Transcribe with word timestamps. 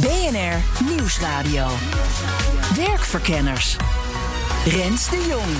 BNR 0.00 0.84
Nieuwsradio. 0.96 1.66
Werkverkenners. 2.76 3.76
Rens 4.64 5.10
de 5.10 5.26
Jong. 5.28 5.56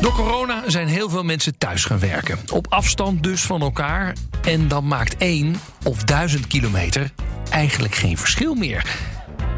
Door 0.00 0.12
corona 0.12 0.62
zijn 0.66 0.88
heel 0.88 1.08
veel 1.08 1.22
mensen 1.22 1.58
thuis 1.58 1.84
gaan 1.84 1.98
werken. 1.98 2.38
Op 2.52 2.66
afstand 2.68 3.22
dus 3.22 3.42
van 3.42 3.60
elkaar. 3.60 4.14
En 4.42 4.68
dan 4.68 4.86
maakt 4.86 5.16
één 5.16 5.56
of 5.84 6.02
duizend 6.04 6.46
kilometer 6.46 7.10
eigenlijk 7.50 7.94
geen 7.94 8.18
verschil 8.18 8.54
meer. 8.54 8.84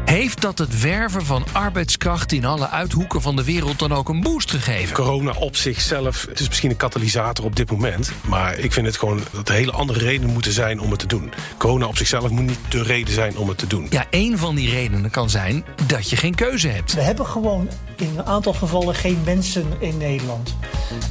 Heeft 0.07 0.41
dat 0.41 0.57
het 0.57 0.81
werven 0.81 1.25
van 1.25 1.45
arbeidskracht 1.51 2.31
in 2.31 2.45
alle 2.45 2.69
uithoeken 2.69 3.21
van 3.21 3.35
de 3.35 3.43
wereld 3.43 3.79
dan 3.79 3.91
ook 3.91 4.09
een 4.09 4.21
boost 4.21 4.51
gegeven? 4.51 4.95
Corona 4.95 5.31
op 5.31 5.55
zichzelf, 5.55 6.25
het 6.29 6.39
is 6.39 6.47
misschien 6.47 6.69
een 6.69 6.77
katalysator 6.77 7.45
op 7.45 7.55
dit 7.55 7.71
moment. 7.71 8.11
Maar 8.27 8.57
ik 8.57 8.73
vind 8.73 8.85
het 8.85 8.97
gewoon 8.97 9.19
dat 9.31 9.49
er 9.49 9.55
hele 9.55 9.71
andere 9.71 9.99
redenen 9.99 10.33
moeten 10.33 10.51
zijn 10.51 10.79
om 10.79 10.89
het 10.89 10.99
te 10.99 11.07
doen. 11.07 11.31
Corona 11.57 11.87
op 11.87 11.97
zichzelf 11.97 12.29
moet 12.29 12.45
niet 12.45 12.59
de 12.69 12.83
reden 12.83 13.13
zijn 13.13 13.37
om 13.37 13.47
het 13.47 13.57
te 13.57 13.67
doen. 13.67 13.87
Ja, 13.89 14.05
één 14.09 14.37
van 14.37 14.55
die 14.55 14.69
redenen 14.69 15.11
kan 15.11 15.29
zijn 15.29 15.65
dat 15.85 16.09
je 16.09 16.15
geen 16.15 16.35
keuze 16.35 16.67
hebt. 16.67 16.93
We 16.93 17.01
hebben 17.01 17.25
gewoon 17.25 17.69
in 18.01 18.17
een 18.17 18.25
aantal 18.25 18.53
gevallen 18.53 18.95
geen 18.95 19.21
mensen 19.25 19.65
in 19.79 19.97
Nederland. 19.97 20.55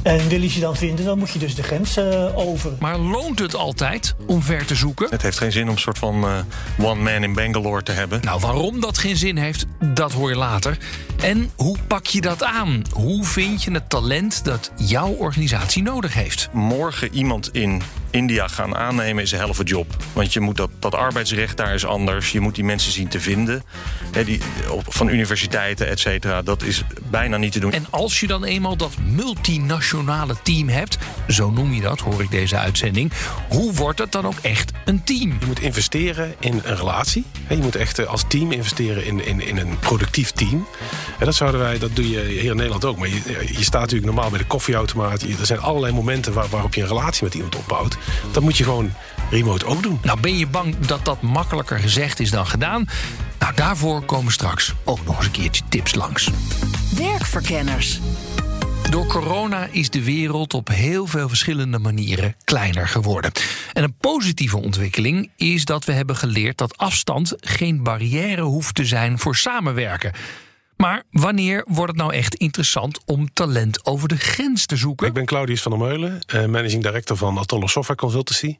En 0.03 0.27
wil 0.27 0.41
je 0.41 0.49
ze 0.49 0.59
dan 0.59 0.75
vinden, 0.75 1.05
dan 1.05 1.17
moet 1.17 1.31
je 1.31 1.39
dus 1.39 1.55
de 1.55 1.63
grens 1.63 1.97
uh, 1.97 2.37
over. 2.37 2.71
Maar 2.79 2.97
loont 2.97 3.39
het 3.39 3.55
altijd 3.55 4.15
om 4.27 4.41
ver 4.41 4.65
te 4.65 4.75
zoeken? 4.75 5.09
Het 5.09 5.21
heeft 5.21 5.37
geen 5.37 5.51
zin 5.51 5.63
om 5.63 5.69
een 5.69 5.77
soort 5.77 5.97
van 5.97 6.23
uh, 6.25 6.37
one 6.85 7.01
man 7.01 7.23
in 7.23 7.33
Bangalore 7.33 7.83
te 7.83 7.91
hebben. 7.91 8.21
Nou, 8.21 8.39
waarom 8.39 8.79
dat 8.79 8.97
geen 8.97 9.17
zin 9.17 9.37
heeft, 9.37 9.65
dat 9.93 10.11
hoor 10.11 10.29
je 10.29 10.35
later. 10.35 10.77
En 11.21 11.49
hoe 11.55 11.77
pak 11.87 12.05
je 12.05 12.21
dat 12.21 12.43
aan? 12.43 12.81
Hoe 12.91 13.25
vind 13.25 13.63
je 13.63 13.71
het 13.71 13.89
talent 13.89 14.45
dat 14.45 14.71
jouw 14.75 15.09
organisatie 15.09 15.83
nodig 15.83 16.13
heeft? 16.13 16.49
Morgen 16.53 17.13
iemand 17.13 17.49
in 17.53 17.81
India 18.09 18.47
gaan 18.47 18.75
aannemen 18.75 19.23
is 19.23 19.31
een 19.31 19.39
helft 19.39 19.69
job. 19.69 19.95
Want 20.13 20.33
je 20.33 20.39
moet 20.39 20.57
dat, 20.57 20.69
dat 20.79 20.95
arbeidsrecht 20.95 21.57
daar 21.57 21.73
is 21.73 21.85
anders. 21.85 22.31
Je 22.31 22.39
moet 22.39 22.55
die 22.55 22.63
mensen 22.63 22.91
zien 22.91 23.07
te 23.07 23.19
vinden. 23.19 23.63
He, 24.11 24.23
die, 24.23 24.39
van 24.87 25.07
universiteiten, 25.07 25.87
et 25.87 25.99
cetera. 25.99 26.41
Dat 26.41 26.63
is 26.63 26.76
bijna 27.09 27.37
niet 27.37 27.51
te 27.51 27.59
doen. 27.59 27.71
En 27.71 27.85
als 27.89 28.19
je 28.19 28.27
dan 28.27 28.43
eenmaal 28.43 28.77
dat 28.77 28.93
multinationale 29.05 30.35
team 30.43 30.69
hebt, 30.69 30.97
zo 31.27 31.49
noem 31.49 31.73
je 31.73 31.81
dat, 31.81 31.99
hoor 31.99 32.21
ik 32.21 32.31
deze 32.31 32.57
uitzending. 32.57 33.11
Hoe 33.49 33.73
wordt 33.73 33.99
het 33.99 34.11
dan 34.11 34.25
ook 34.25 34.37
echt 34.41 34.71
een 34.85 35.03
team? 35.03 35.37
Je 35.39 35.45
moet 35.45 35.59
investeren 35.59 36.35
in 36.39 36.61
een 36.63 36.75
relatie. 36.75 37.25
Je 37.49 37.57
moet 37.57 37.75
echt 37.75 38.07
als 38.07 38.23
team 38.27 38.51
investeren 38.51 39.05
in, 39.05 39.25
in, 39.25 39.47
in 39.47 39.57
een 39.57 39.79
productief 39.79 40.31
team. 40.31 40.67
En 41.19 41.25
dat 41.25 41.35
zouden 41.35 41.59
wij, 41.59 41.79
dat 41.79 41.95
doe 41.95 42.09
je 42.09 42.21
hier 42.21 42.49
in 42.49 42.55
Nederland 42.55 42.85
ook. 42.85 42.97
Maar 42.97 43.07
je, 43.07 43.21
je 43.47 43.63
staat 43.63 43.81
natuurlijk 43.81 44.11
normaal 44.11 44.29
bij 44.29 44.39
de 44.39 44.45
koffieautomaat. 44.45 45.21
Er 45.21 45.45
zijn 45.45 45.59
allerlei 45.59 45.93
momenten 45.93 46.33
waar, 46.33 46.47
waarop 46.49 46.73
je 46.73 46.81
een 46.81 46.87
relatie 46.87 47.23
met 47.23 47.33
iemand 47.33 47.55
opbouwt. 47.55 47.97
Dat 48.31 48.43
moet 48.43 48.57
je 48.57 48.63
gewoon 48.63 48.93
remote 49.29 49.65
ook 49.65 49.83
doen. 49.83 49.99
Nou, 50.01 50.19
ben 50.19 50.37
je 50.37 50.47
bang 50.47 50.77
dat 50.77 51.05
dat 51.05 51.21
makkelijker 51.21 51.79
gezegd 51.79 52.19
is 52.19 52.31
dan 52.31 52.47
gedaan? 52.47 52.87
Nou, 53.39 53.53
daarvoor 53.55 54.01
komen 54.01 54.31
straks 54.31 54.73
ook 54.83 55.05
nog 55.05 55.17
eens 55.17 55.25
een 55.25 55.31
keertje 55.31 55.63
tips 55.69 55.95
langs. 55.95 56.29
Werkverkenners. 56.95 57.99
Door 58.89 59.05
corona 59.05 59.67
is 59.71 59.89
de 59.89 60.03
wereld 60.03 60.53
op 60.53 60.67
heel 60.67 61.07
veel 61.07 61.27
verschillende 61.27 61.79
manieren 61.79 62.35
kleiner 62.43 62.87
geworden. 62.87 63.31
En 63.73 63.83
een 63.83 63.95
positieve 63.99 64.57
ontwikkeling 64.57 65.31
is 65.35 65.65
dat 65.65 65.85
we 65.85 65.91
hebben 65.91 66.15
geleerd 66.15 66.57
dat 66.57 66.77
afstand 66.77 67.33
geen 67.39 67.83
barrière 67.83 68.41
hoeft 68.41 68.75
te 68.75 68.85
zijn 68.85 69.19
voor 69.19 69.35
samenwerken. 69.35 70.11
Maar 70.77 71.03
wanneer 71.11 71.65
wordt 71.67 71.91
het 71.91 72.01
nou 72.01 72.13
echt 72.13 72.35
interessant 72.35 72.99
om 73.05 73.33
talent 73.33 73.85
over 73.85 74.07
de 74.07 74.17
grens 74.17 74.65
te 74.65 74.75
zoeken? 74.75 75.07
Ik 75.07 75.13
ben 75.13 75.25
Claudius 75.25 75.61
van 75.61 75.71
der 75.71 75.87
Meulen, 75.87 76.19
eh, 76.27 76.45
managing 76.45 76.83
director 76.83 77.17
van 77.17 77.37
Atollo 77.37 77.67
Software 77.67 77.99
Consultancy. 77.99 78.57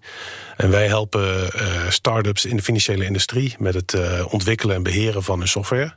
En 0.58 0.70
wij 0.70 0.88
helpen 0.88 1.50
uh, 1.56 1.90
start-ups 1.90 2.46
in 2.46 2.56
de 2.56 2.64
financiële 2.64 3.06
industrie 3.06 3.56
met 3.60 3.74
het 3.74 3.94
uh, 3.94 4.34
ontwikkelen 4.34 4.76
en 4.76 4.84
beheren 4.84 5.24
van 5.24 5.40
hun 5.40 5.48
software. 5.48 5.96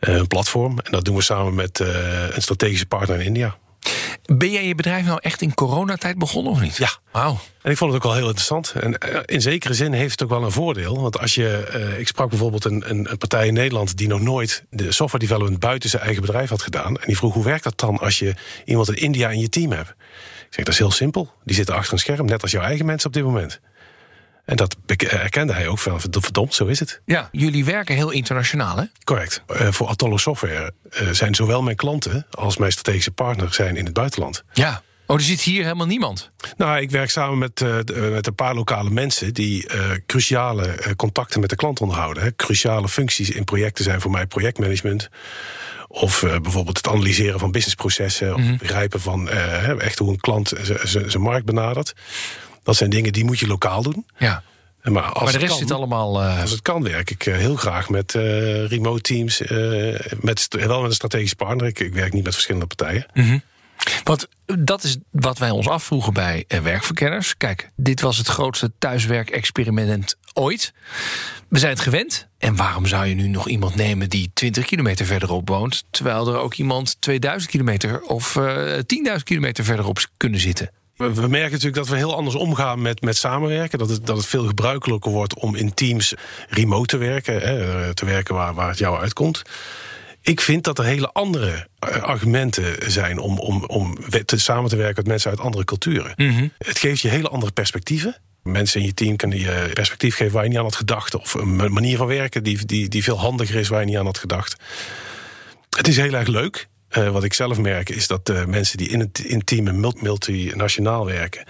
een 0.00 0.26
platform. 0.26 0.78
En 0.78 0.92
dat 0.92 1.04
doen 1.04 1.16
we 1.16 1.22
samen 1.22 1.54
met 1.54 1.78
een 1.78 2.42
strategische 2.42 2.86
partner 2.86 3.20
in 3.20 3.26
India. 3.26 3.56
Ben 4.36 4.50
jij 4.50 4.66
je 4.66 4.74
bedrijf 4.74 5.06
nou 5.06 5.18
echt 5.22 5.42
in 5.42 5.54
coronatijd 5.54 6.18
begonnen 6.18 6.52
of 6.52 6.60
niet? 6.60 6.76
Ja. 6.76 6.90
Wauw. 7.12 7.38
En 7.62 7.70
ik 7.70 7.76
vond 7.76 7.92
het 7.92 8.02
ook 8.02 8.08
wel 8.08 8.16
heel 8.16 8.26
interessant. 8.26 8.72
En 8.80 8.98
in 9.24 9.40
zekere 9.40 9.74
zin 9.74 9.92
heeft 9.92 10.10
het 10.10 10.22
ook 10.22 10.28
wel 10.28 10.44
een 10.44 10.52
voordeel. 10.52 11.00
Want 11.00 11.18
als 11.18 11.34
je. 11.34 11.70
Uh, 11.74 11.98
ik 11.98 12.08
sprak 12.08 12.28
bijvoorbeeld 12.28 12.64
een, 12.64 12.90
een, 12.90 13.10
een, 13.10 13.18
partij 13.18 13.46
in 13.46 13.54
Nederland 13.54 13.96
die 13.96 14.08
nog 14.08 14.20
nooit 14.20 14.64
de 14.70 14.92
software 14.92 15.24
development 15.24 15.60
buiten 15.60 15.90
zijn 15.90 16.02
eigen 16.02 16.20
bedrijf 16.20 16.48
had 16.48 16.62
gedaan. 16.62 16.96
En 16.96 17.06
die 17.06 17.16
vroeg: 17.16 17.34
hoe 17.34 17.44
werkt 17.44 17.64
dat 17.64 17.78
dan 17.78 17.98
als 17.98 18.18
je 18.18 18.34
iemand 18.64 18.88
in 18.88 18.94
India 18.94 19.30
in 19.30 19.40
je 19.40 19.48
team 19.48 19.70
hebt? 19.70 19.88
Ik 19.88 20.58
zeg: 20.58 20.64
dat 20.64 20.74
is 20.74 20.78
heel 20.78 20.90
simpel. 20.90 21.32
Die 21.44 21.54
zitten 21.54 21.74
achter 21.74 21.92
een 21.92 21.98
scherm, 21.98 22.26
net 22.26 22.42
als 22.42 22.50
jouw 22.50 22.62
eigen 22.62 22.86
mensen 22.86 23.06
op 23.06 23.14
dit 23.14 23.24
moment. 23.24 23.60
En 24.44 24.56
dat 24.56 24.76
erkende 24.96 25.52
hij 25.52 25.68
ook 25.68 25.78
van, 25.78 26.00
verdomd, 26.00 26.54
zo 26.54 26.66
is 26.66 26.78
het. 26.78 27.00
Ja, 27.04 27.28
jullie 27.32 27.64
werken 27.64 27.94
heel 27.94 28.10
internationaal, 28.10 28.76
hè? 28.76 28.84
Correct. 29.04 29.42
Uh, 29.48 29.68
voor 29.70 29.86
Atollo 29.86 30.16
Software 30.16 30.72
uh, 31.02 31.08
zijn 31.10 31.34
zowel 31.34 31.62
mijn 31.62 31.76
klanten 31.76 32.26
als 32.30 32.56
mijn 32.56 32.72
strategische 32.72 33.10
partner 33.10 33.54
zijn 33.54 33.76
in 33.76 33.84
het 33.84 33.94
buitenland. 33.94 34.44
Ja. 34.52 34.82
Oh, 35.06 35.16
er 35.16 35.22
zit 35.22 35.40
hier 35.40 35.62
helemaal 35.62 35.86
niemand? 35.86 36.30
Nou, 36.56 36.80
ik 36.80 36.90
werk 36.90 37.10
samen 37.10 37.38
met, 37.38 37.60
uh, 37.60 37.76
met 38.10 38.26
een 38.26 38.34
paar 38.34 38.54
lokale 38.54 38.90
mensen... 38.90 39.34
die 39.34 39.66
cruciale 40.06 40.76
contacten 40.96 41.40
met 41.40 41.50
de 41.50 41.56
klant 41.56 41.80
onderhouden. 41.80 42.22
Hè. 42.22 42.34
Cruciale 42.36 42.88
functies 42.88 43.30
in 43.30 43.44
projecten 43.44 43.84
zijn 43.84 44.00
voor 44.00 44.10
mij 44.10 44.26
projectmanagement... 44.26 45.08
Of 45.88 46.20
bijvoorbeeld 46.20 46.76
het 46.76 46.88
analyseren 46.88 47.38
van 47.38 47.50
businessprocessen... 47.50 48.34
of 48.34 48.42
begrijpen 48.58 49.00
van 49.00 49.28
echt 49.78 49.98
hoe 49.98 50.10
een 50.10 50.20
klant 50.20 50.52
zijn 50.84 51.20
markt 51.20 51.44
benadert. 51.44 51.92
Dat 52.62 52.76
zijn 52.76 52.90
dingen 52.90 53.12
die 53.12 53.24
moet 53.24 53.38
je 53.38 53.46
lokaal 53.46 53.82
doen. 53.82 54.06
Ja. 54.18 54.42
Maar, 54.82 55.02
als 55.02 55.22
maar 55.22 55.32
de 55.32 55.38
rest 55.38 55.50
kan, 55.50 55.60
zit 55.60 55.70
allemaal. 55.70 56.22
Uh... 56.22 56.40
Als 56.40 56.50
het 56.50 56.62
kan, 56.62 56.82
werk 56.82 57.10
ik 57.10 57.26
uh, 57.26 57.36
heel 57.36 57.56
graag 57.56 57.88
met 57.88 58.14
uh, 58.14 58.66
remote 58.66 59.00
teams. 59.00 59.38
met, 60.20 60.46
wel 60.50 60.80
met 60.80 60.90
een 60.90 60.94
strategisch 60.94 61.34
partner. 61.34 61.66
Ik, 61.66 61.80
ik, 61.80 61.94
werk 61.94 62.12
niet 62.12 62.24
met 62.24 62.32
verschillende 62.32 62.66
partijen. 62.66 63.06
Mm 63.14 63.24
-hmm. 63.24 63.42
Want 64.04 64.28
dat 64.58 64.84
is 64.84 64.96
wat 65.10 65.38
wij 65.38 65.50
ons 65.50 65.68
afvroegen 65.68 66.12
bij 66.12 66.44
werkverkenners. 66.62 67.36
Kijk, 67.36 67.70
dit 67.76 68.00
was 68.00 68.18
het 68.18 68.26
grootste 68.26 68.72
thuiswerkexperiment 68.78 70.16
ooit. 70.32 70.72
We 71.48 71.58
zijn 71.58 71.72
het 71.72 71.80
gewend. 71.80 72.28
En 72.38 72.56
waarom 72.56 72.86
zou 72.86 73.06
je 73.06 73.14
nu 73.14 73.28
nog 73.28 73.48
iemand 73.48 73.74
nemen 73.74 74.10
die 74.10 74.30
20 74.34 74.66
kilometer 74.66 75.06
verderop 75.06 75.48
woont, 75.48 75.84
terwijl 75.90 76.28
er 76.28 76.38
ook 76.38 76.54
iemand 76.54 77.00
2000 77.00 77.50
kilometer 77.50 78.02
of 78.02 78.38
10.000 78.38 78.84
kilometer 79.24 79.64
verderop 79.64 79.98
kunnen 80.16 80.40
zitten? 80.40 80.70
We, 81.02 81.20
we, 81.20 81.28
merken 81.28 81.50
natuurlijk 81.50 81.76
dat 81.76 81.88
we 81.88 81.96
heel 81.96 82.16
anders 82.16 82.36
omgaan 82.36 82.82
met, 82.82 83.00
met 83.00 83.16
samenwerken. 83.16 83.78
Dat 83.78 83.88
het, 83.88 84.06
dat 84.06 84.16
het 84.16 84.26
veel 84.26 84.46
gebruikelijker 84.46 85.12
wordt 85.12 85.34
om 85.34 85.54
in 85.54 85.74
teams 85.74 86.14
remote 86.48 86.86
te 86.86 86.96
werken. 86.96 87.40
Hè, 87.40 87.94
te 87.94 88.04
werken 88.04 88.34
waar, 88.34 88.54
waar 88.54 88.68
het 88.68 88.78
jou 88.78 89.00
uitkomt. 89.00 89.42
Ik 90.20 90.40
vind 90.40 90.64
dat 90.64 90.78
er 90.78 90.84
hele 90.84 91.12
andere 91.12 91.68
argumenten 92.00 92.90
zijn 92.90 93.18
om, 93.18 93.38
om, 93.38 93.64
om 93.64 93.96
te, 94.24 94.38
samen 94.38 94.70
te 94.70 94.76
werken 94.76 94.96
met 94.96 95.06
mensen 95.06 95.30
uit 95.30 95.40
andere 95.40 95.64
culturen. 95.64 96.12
Mm 96.16 96.30
-hmm. 96.30 96.52
Het 96.58 96.78
geeft 96.78 97.00
je 97.00 97.08
hele 97.08 97.28
andere 97.28 97.52
perspectieven. 97.52 98.16
Mensen 98.42 98.80
in 98.80 98.86
je 98.86 98.94
team 98.94 99.16
kunnen 99.16 99.38
je 99.38 99.70
perspectief 99.72 100.16
geven 100.16 100.32
waar 100.32 100.42
je 100.42 100.48
niet 100.48 100.58
aan 100.58 100.64
had 100.64 100.76
gedacht. 100.76 101.14
Of 101.14 101.34
een 101.34 101.72
manier 101.72 101.96
van 101.96 102.06
werken 102.06 102.42
die, 102.42 102.66
die, 102.66 102.88
die 102.88 103.02
veel 103.02 103.18
handiger 103.18 103.56
is 103.56 103.68
waar 103.68 103.80
je 103.80 103.86
niet 103.86 103.96
aan 103.96 104.04
had 104.04 104.18
gedacht. 104.18 104.56
Het 105.76 105.88
is 105.88 105.96
heel 105.96 106.12
erg 106.12 106.28
leuk. 106.28 106.68
Uh, 106.98 107.08
wat 107.08 107.24
ik 107.24 107.34
zelf 107.34 107.58
merk 107.58 107.88
is 107.88 108.06
dat 108.06 108.30
uh, 108.30 108.44
mensen 108.44 108.76
die 108.76 108.88
in 108.88 109.00
het 109.00 109.18
in 109.18 109.44
team 109.44 109.80
multinationaal 110.00 111.06
werken, 111.06 111.40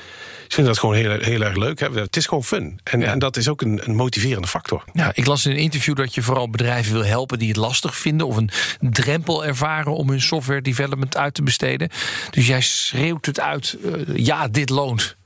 ik 0.52 0.58
vind 0.58 0.66
dat 0.66 0.78
gewoon 0.78 0.94
heel, 0.94 1.18
heel 1.20 1.40
erg 1.40 1.56
leuk. 1.56 1.80
Hè. 1.80 1.90
Het 1.90 2.16
is 2.16 2.26
gewoon 2.26 2.44
fun. 2.44 2.80
En, 2.84 3.00
ja. 3.00 3.06
en 3.06 3.18
dat 3.18 3.36
is 3.36 3.48
ook 3.48 3.62
een, 3.62 3.80
een, 3.84 3.94
motiverende 3.94 4.48
factor. 4.48 4.84
Ja, 4.92 5.10
ik 5.14 5.26
las 5.26 5.46
in 5.46 5.50
een 5.50 5.56
interview 5.56 5.96
dat 5.96 6.14
je 6.14 6.22
vooral 6.22 6.50
bedrijven 6.50 6.92
wil 6.92 7.04
helpen 7.04 7.38
die 7.38 7.48
het 7.48 7.56
lastig 7.56 7.96
vinden 7.96 8.26
of 8.26 8.36
een 8.36 8.50
drempel 8.80 9.44
ervaren 9.44 9.92
om 9.92 10.08
hun 10.08 10.20
software 10.20 10.62
development 10.62 11.16
uit 11.16 11.34
te 11.34 11.42
besteden. 11.42 11.88
Dus 12.30 12.46
jij 12.46 12.60
schreeuwt 12.60 13.26
het 13.26 13.40
uit: 13.40 13.76
uh, 13.84 14.16
ja, 14.16 14.48
dit 14.48 14.70
loont. 14.70 15.16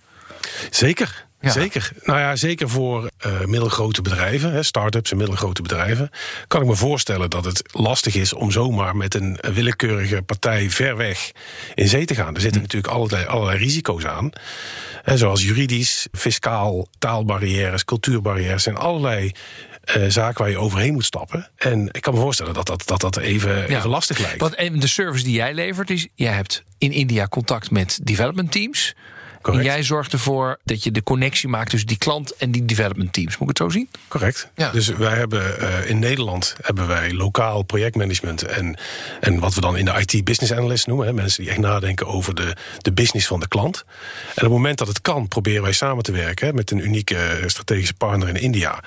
Zeker. 0.71 1.25
Ja. 1.47 1.53
Zeker. 1.53 1.91
Nou 2.03 2.19
ja, 2.19 2.37
zeker 2.37 2.69
voor 2.69 3.11
uh, 3.27 3.41
middelgrote 3.45 4.03
bedrijven, 4.03 4.53
hè, 4.53 4.63
start-ups 4.63 5.11
en 5.11 5.17
middelgrote 5.17 5.63
bedrijven, 5.63 6.11
kan 6.47 6.61
ik 6.61 6.67
me 6.67 6.75
voorstellen 6.77 7.31
dat 7.31 7.45
het 7.45 7.63
lastig 7.73 8.15
is 8.15 8.33
om 8.33 8.51
zomaar 8.51 8.97
met 8.97 9.15
een 9.15 9.39
willekeurige 9.53 10.23
partij 10.23 10.71
ver 10.71 10.97
weg 10.97 11.33
in 11.75 11.89
zee 11.89 12.05
te 12.05 12.15
gaan. 12.15 12.35
Er 12.35 12.41
zitten 12.41 12.61
hm. 12.61 12.67
natuurlijk 12.67 12.93
allerlei, 12.93 13.25
allerlei 13.25 13.59
risico's 13.59 14.05
aan. 14.05 14.31
Hè, 15.03 15.17
zoals 15.17 15.43
juridisch, 15.43 16.07
fiscaal, 16.13 16.89
taalbarrières, 16.99 17.85
cultuurbarrières 17.85 18.67
en 18.67 18.77
allerlei 18.77 19.33
eh, 19.87 20.03
zaak 20.09 20.39
waar 20.39 20.51
je 20.51 20.59
overheen 20.59 20.93
moet 20.93 21.05
stappen. 21.05 21.49
En 21.57 21.89
ik 21.93 22.01
kan 22.01 22.15
me 22.15 22.21
voorstellen 22.21 22.55
dat 22.55 22.67
dat, 22.67 22.83
dat, 22.87 23.01
dat 23.01 23.17
even, 23.17 23.57
Ja. 23.57 23.79
even 23.79 23.91
lastig 23.91 24.19
lijkt. 24.19 24.41
Want 24.41 24.55
en 24.55 24.81
de 24.81 24.87
service 24.89 25.25
die 25.25 25.35
jij 25.35 25.55
levert 25.55 25.91
is, 25.91 26.09
jij 26.15 26.33
hebt 26.33 26.63
in 26.79 26.93
India 26.93 27.27
contact 27.27 27.71
met 27.71 27.99
development 28.03 28.53
teams. 28.53 28.95
Correct. 29.47 29.67
En 29.67 29.73
jij 29.73 29.83
zorgt 29.83 30.13
ervoor 30.13 30.59
dat 30.65 30.85
je 30.85 30.91
de 30.91 31.03
connectie 31.03 31.49
maakt 31.49 31.71
tussen 31.71 31.89
die 31.89 31.99
klant 31.99 32.37
en 32.37 32.51
die 32.51 32.65
development 32.65 33.13
teams. 33.13 33.39
Moet 33.39 33.51
ik 33.51 33.59
het 33.59 33.59
zo 33.59 33.69
zien? 33.69 33.89
Correct. 34.09 34.51
Ja. 34.55 34.71
Dus 34.71 34.89
wij 34.89 35.17
hebben 35.17 35.61
eh, 35.61 35.91
in 35.91 35.99
Nederland 35.99 36.57
hebben 36.61 36.87
wij 36.87 37.13
lokaal 37.13 37.63
projectmanagement 37.63 38.43
en, 38.43 38.79
en 39.21 39.39
wat 39.39 39.55
we 39.55 39.61
dan 39.61 39.77
in 39.77 39.85
de 39.85 39.93
IT 40.07 40.25
business 40.25 40.53
analyst 40.53 40.87
noemen. 40.87 41.07
Hè, 41.07 41.13
mensen 41.13 41.43
die 41.43 41.51
echt 41.51 41.61
nadenken 41.61 42.07
over 42.07 42.35
de, 42.35 42.57
de 42.79 42.93
business 42.93 43.27
van 43.27 43.41
de 43.41 43.49
klant. 43.49 43.85
En 43.87 44.31
op 44.31 44.37
het 44.37 44.51
moment 44.51 44.79
dat 44.79 44.89
het 44.89 45.01
kan, 45.01 45.29
proberen 45.29 45.63
wij 45.63 45.73
samen 45.73 46.05
te 46.05 46.13
werken 46.13 46.47
hè, 46.47 46.53
met 46.53 46.71
een 46.71 46.85
unieke 46.85 47.17
eh, 47.17 47.49
strategische 47.49 47.95
partner 47.95 48.29
in 48.29 48.37
India. 48.37 48.83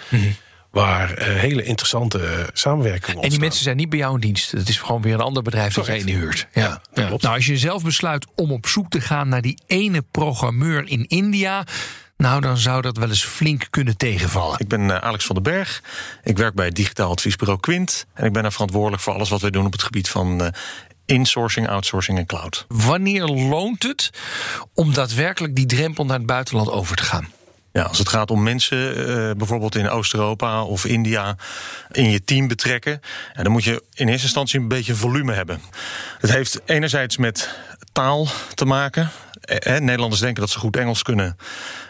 Waar 0.72 1.14
eh, 1.14 1.36
hele 1.36 1.64
interessante 1.64 2.20
eh, 2.20 2.44
samenwerking 2.54 3.02
Mhm. 3.02 3.10
En 3.10 3.14
die 3.14 3.24
ontstaan. 3.24 3.40
mensen 3.42 3.64
zijn 3.64 3.78
niet 3.78 3.90
bij 3.90 4.00
jou 4.00 4.14
in 4.14 4.20
dienst. 4.20 4.52
Het 4.52 4.70
is 4.70 4.78
gewoon 4.78 5.02
weer 5.02 5.14
een 5.14 5.20
ander 5.20 5.44
bedrijf 5.44 5.74
dat 5.74 5.86
jij 5.86 5.98
inhuurt. 5.98 6.48
Ja, 6.54 6.82
klopt. 6.94 7.24
Nou, 7.24 7.36
als 7.36 7.46
je 7.46 7.58
zelf 7.58 7.84
besluit 7.84 8.26
om 8.36 8.52
op 8.52 8.68
zoek 8.68 8.90
te 8.90 9.02
gaan 9.02 9.30
naar 9.30 9.42
die 9.42 9.58
ene 9.68 10.02
programmeur 10.12 10.88
in 10.88 11.06
India. 11.08 11.64
Nou, 12.18 12.42
dan 12.42 12.58
zou 12.58 12.82
dat 12.82 12.98
wel 12.98 13.08
eens 13.10 13.24
flink 13.26 13.68
kunnen 13.70 13.98
tegenvallen. 13.98 14.60
Ik 14.60 14.68
ben 14.68 14.92
eh, 14.92 14.98
Alex 15.08 15.26
van 15.26 15.36
den 15.36 15.44
Berg. 15.44 15.82
Ik 16.24 16.38
werk 16.38 16.54
bij 16.54 16.70
digitaal 16.70 17.12
adviesbureau 17.12 17.60
Quint. 17.60 18.06
En 18.14 18.26
ik 18.26 18.34
ben 18.34 18.42
daar 18.42 18.52
verantwoordelijk 18.52 19.02
voor 19.02 19.14
alles 19.14 19.30
wat 19.30 19.42
wij 19.42 19.50
doen 19.50 19.66
op 19.66 19.72
het 19.72 19.84
gebied 19.84 20.10
van 20.10 20.44
eh, 20.44 20.48
insourcing, 21.06 21.70
outsourcing 21.70 22.18
en 22.18 22.26
cloud. 22.26 22.66
Wanneer 22.68 23.26
loont 23.26 23.84
het 23.84 24.10
om 24.74 24.94
daadwerkelijk 24.94 25.56
die 25.56 25.66
drempel 25.66 26.06
naar 26.06 26.18
het 26.18 26.26
buitenland 26.26 26.70
over 26.70 26.96
te 26.96 27.04
gaan? 27.04 27.28
Als 27.88 27.98
het 27.98 28.10
gaat 28.10 28.32
om 28.32 28.44
mensen, 28.44 28.96
eh, 28.96 29.36
bijvoorbeeld 29.38 29.76
in 29.76 29.90
Oost-Europa 29.90 30.64
of 30.64 30.86
India, 30.86 31.36
in 31.92 32.10
je 32.10 32.24
team 32.24 32.48
betrekken, 32.48 33.02
dan 33.34 33.52
moet 33.52 33.64
je 33.64 33.84
in 33.94 34.08
eerste 34.08 34.24
instantie 34.24 34.60
een 34.60 34.68
beetje 34.68 34.96
volume 34.96 35.34
hebben. 35.34 35.62
Het 36.20 36.32
heeft 36.32 36.62
enerzijds 36.66 37.18
met 37.18 37.56
taal 37.92 38.28
te 38.54 38.66
maken. 38.66 39.10
Eh, 39.42 39.80
Nederlanders 39.80 40.22
denken 40.22 40.42
dat 40.42 40.50
ze 40.50 40.60
goed 40.60 40.78
Engels 40.78 41.04
kunnen. 41.04 41.38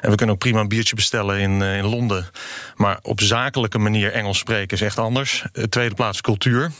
En 0.01 0.09
we 0.09 0.15
kunnen 0.15 0.35
ook 0.35 0.41
prima 0.41 0.59
een 0.59 0.67
biertje 0.67 0.95
bestellen 0.95 1.39
in, 1.39 1.61
eh, 1.61 1.77
in 1.77 1.85
Londen. 1.85 2.29
Maar 2.75 2.99
op 3.01 3.21
zakelijke 3.21 3.77
manier 3.77 4.11
Engels 4.11 4.37
spreken 4.37 4.77
is 4.77 4.83
echt 4.83 4.99
anders. 4.99 5.43
Tweede 5.69 5.95
plaats 5.95 6.21
cultuur. 6.21 6.71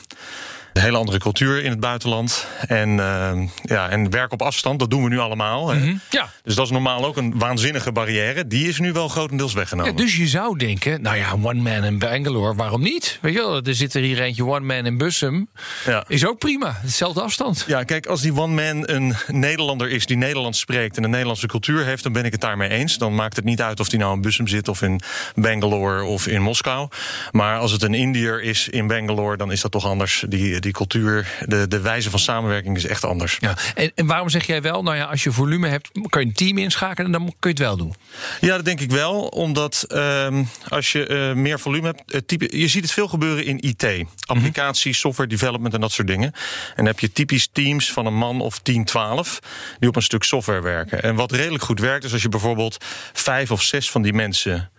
Een 0.79 0.85
hele 0.85 0.97
andere 0.97 1.17
cultuur 1.17 1.63
in 1.63 1.69
het 1.69 1.79
buitenland. 1.79 2.47
En, 2.67 2.99
eh, 2.99 3.47
ja, 3.63 3.89
en 3.89 4.09
werk 4.09 4.31
op 4.31 4.41
afstand, 4.41 4.79
dat 4.79 4.89
doen 4.89 5.03
we 5.03 5.09
nu 5.09 5.17
allemaal. 5.19 5.69
hè. 5.69 5.95
Ja. 6.09 6.29
Dus 6.43 6.55
dat 6.55 6.65
is 6.65 6.71
normaal 6.71 7.05
ook 7.05 7.17
een 7.17 7.33
waanzinnige 7.37 7.91
barrière. 7.91 8.47
Die 8.47 8.67
is 8.67 8.79
nu 8.79 8.91
wel 8.91 9.07
grotendeels 9.07 9.53
weggenomen. 9.53 9.91
Ja, 9.91 9.97
dus 9.97 10.15
je 10.17 10.27
zou 10.27 10.57
denken, 10.57 11.01
nou 11.01 11.17
ja, 11.17 11.31
one 11.31 11.61
man 11.61 11.83
in 11.83 11.99
Bangalore, 11.99 12.55
waarom 12.55 12.81
niet? 12.81 13.17
Weet 13.21 13.33
je 13.33 13.39
wel, 13.39 13.61
er 13.61 13.75
zit 13.75 13.93
er 13.93 14.01
hier 14.01 14.21
eentje 14.21 14.45
one 14.45 14.65
man 14.65 14.85
in 14.85 14.97
Bussum. 14.97 15.49
Ja. 15.85 16.03
Is 16.07 16.25
ook 16.25 16.37
prima, 16.37 16.77
hetzelfde 16.81 17.21
afstand. 17.21 17.63
Ja, 17.67 17.83
kijk, 17.83 18.05
als 18.05 18.21
die 18.21 18.33
one 18.33 18.71
man 18.71 18.89
een 18.89 19.15
Nederlander 19.27 19.89
is 19.89 20.05
die 20.05 20.17
Nederlands 20.17 20.59
spreekt 20.59 20.97
en 20.97 21.03
een 21.03 21.09
Nederlandse 21.09 21.47
cultuur 21.47 21.85
heeft, 21.85 22.03
dan 22.03 22.11
ben 22.13 22.25
ik 22.25 22.31
het 22.31 22.41
daarmee 22.41 22.69
eens. 22.69 22.97
Dan 22.97 23.15
maakt 23.15 23.35
het 23.35 23.45
niet 23.45 23.61
uit 23.61 23.79
of 23.79 23.89
die 23.89 23.99
nou 23.99 24.13
in 24.15 24.21
Bussum 24.21 24.47
zit 24.47 24.67
of 24.67 24.81
in 24.81 25.01
Bangalore 25.35 26.03
of 26.03 26.27
in 26.27 26.41
Moskou. 26.41 26.87
Maar 27.31 27.59
als 27.59 27.71
het 27.71 27.83
een 27.83 27.93
Indiër 27.93 28.41
is 28.41 28.69
in 28.69 28.87
Bangalore, 28.87 29.37
dan 29.37 29.51
is 29.51 29.61
dat 29.61 29.71
toch 29.71 29.85
anders. 29.85 30.25
Die, 30.27 30.59
die 30.59 30.68
cultuur, 30.71 31.27
de, 31.45 31.67
de 31.67 31.81
wijze 31.81 32.09
van 32.09 32.19
samenwerking 32.19 32.75
is 32.75 32.85
echt 32.85 33.03
anders. 33.03 33.37
Ja. 33.39 33.57
En, 33.75 33.91
en 33.95 34.05
waarom 34.05 34.29
zeg 34.29 34.45
jij 34.45 34.61
wel, 34.61 34.83
nou 34.83 34.97
ja, 34.97 35.03
als 35.03 35.23
je 35.23 35.31
volume 35.31 35.67
hebt, 35.67 35.89
kan 36.09 36.21
je 36.21 36.27
een 36.27 36.33
team 36.33 36.57
inschakelen 36.57 37.05
en 37.05 37.11
dan 37.11 37.33
kun 37.39 37.49
je 37.53 37.55
het 37.55 37.59
wel 37.59 37.77
doen. 37.77 37.95
Ja, 38.41 38.55
dat 38.55 38.65
denk 38.65 38.79
ik 38.79 38.91
wel. 38.91 39.21
Omdat 39.27 39.85
ehm, 39.87 40.43
als 40.67 40.91
je 40.91 41.07
eh, 41.07 41.33
meer 41.33 41.59
volume 41.59 41.95
hebt. 42.05 42.27
type, 42.27 42.57
je 42.57 42.67
ziet 42.67 42.83
het 42.83 42.91
veel 42.91 43.07
gebeuren 43.07 43.45
in 43.45 43.57
IT. 43.59 44.05
Applicatie, 44.25 44.93
software 44.93 45.29
development 45.29 45.73
en 45.73 45.81
dat 45.81 45.91
soort 45.91 46.07
dingen. 46.07 46.31
En 46.69 46.75
dan 46.75 46.85
heb 46.85 46.99
je 46.99 47.11
typisch 47.11 47.49
teams 47.51 47.91
van 47.91 48.05
een 48.05 48.15
man 48.15 48.41
of 48.41 48.59
10, 48.59 48.85
12. 48.85 49.39
die 49.79 49.89
op 49.89 49.95
een 49.95 50.01
stuk 50.01 50.23
software 50.23 50.61
werken. 50.61 51.03
En 51.03 51.15
wat 51.15 51.31
redelijk 51.31 51.63
goed 51.63 51.79
werkt, 51.79 52.03
is 52.03 52.13
als 52.13 52.21
je 52.21 52.29
bijvoorbeeld 52.29 52.85
vijf 53.13 53.51
of 53.51 53.61
zes 53.61 53.91
van 53.91 54.01
die 54.01 54.13
mensen 54.13 54.69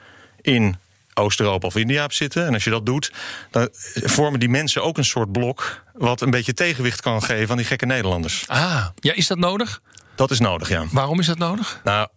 in. 0.40 0.76
Oost-Europa 1.20 1.66
of 1.66 1.76
India 1.76 2.00
hebt 2.00 2.14
zitten. 2.14 2.46
En 2.46 2.54
als 2.54 2.64
je 2.64 2.70
dat 2.70 2.86
doet, 2.86 3.12
dan 3.50 3.68
vormen 3.94 4.40
die 4.40 4.48
mensen 4.48 4.82
ook 4.82 4.98
een 4.98 5.04
soort 5.04 5.32
blok. 5.32 5.82
wat 5.94 6.20
een 6.20 6.30
beetje 6.30 6.54
tegenwicht 6.54 7.00
kan 7.00 7.22
geven 7.22 7.50
aan 7.50 7.56
die 7.56 7.66
gekke 7.66 7.86
Nederlanders. 7.86 8.44
Ah, 8.46 8.86
ja, 8.94 9.12
is 9.14 9.26
dat 9.26 9.38
nodig? 9.38 9.80
Dat 10.14 10.30
is 10.30 10.38
nodig, 10.40 10.68
ja. 10.68 10.84
Waarom 10.92 11.20
is 11.20 11.26
dat 11.26 11.38
nodig? 11.38 11.80
Nou, 11.84 12.08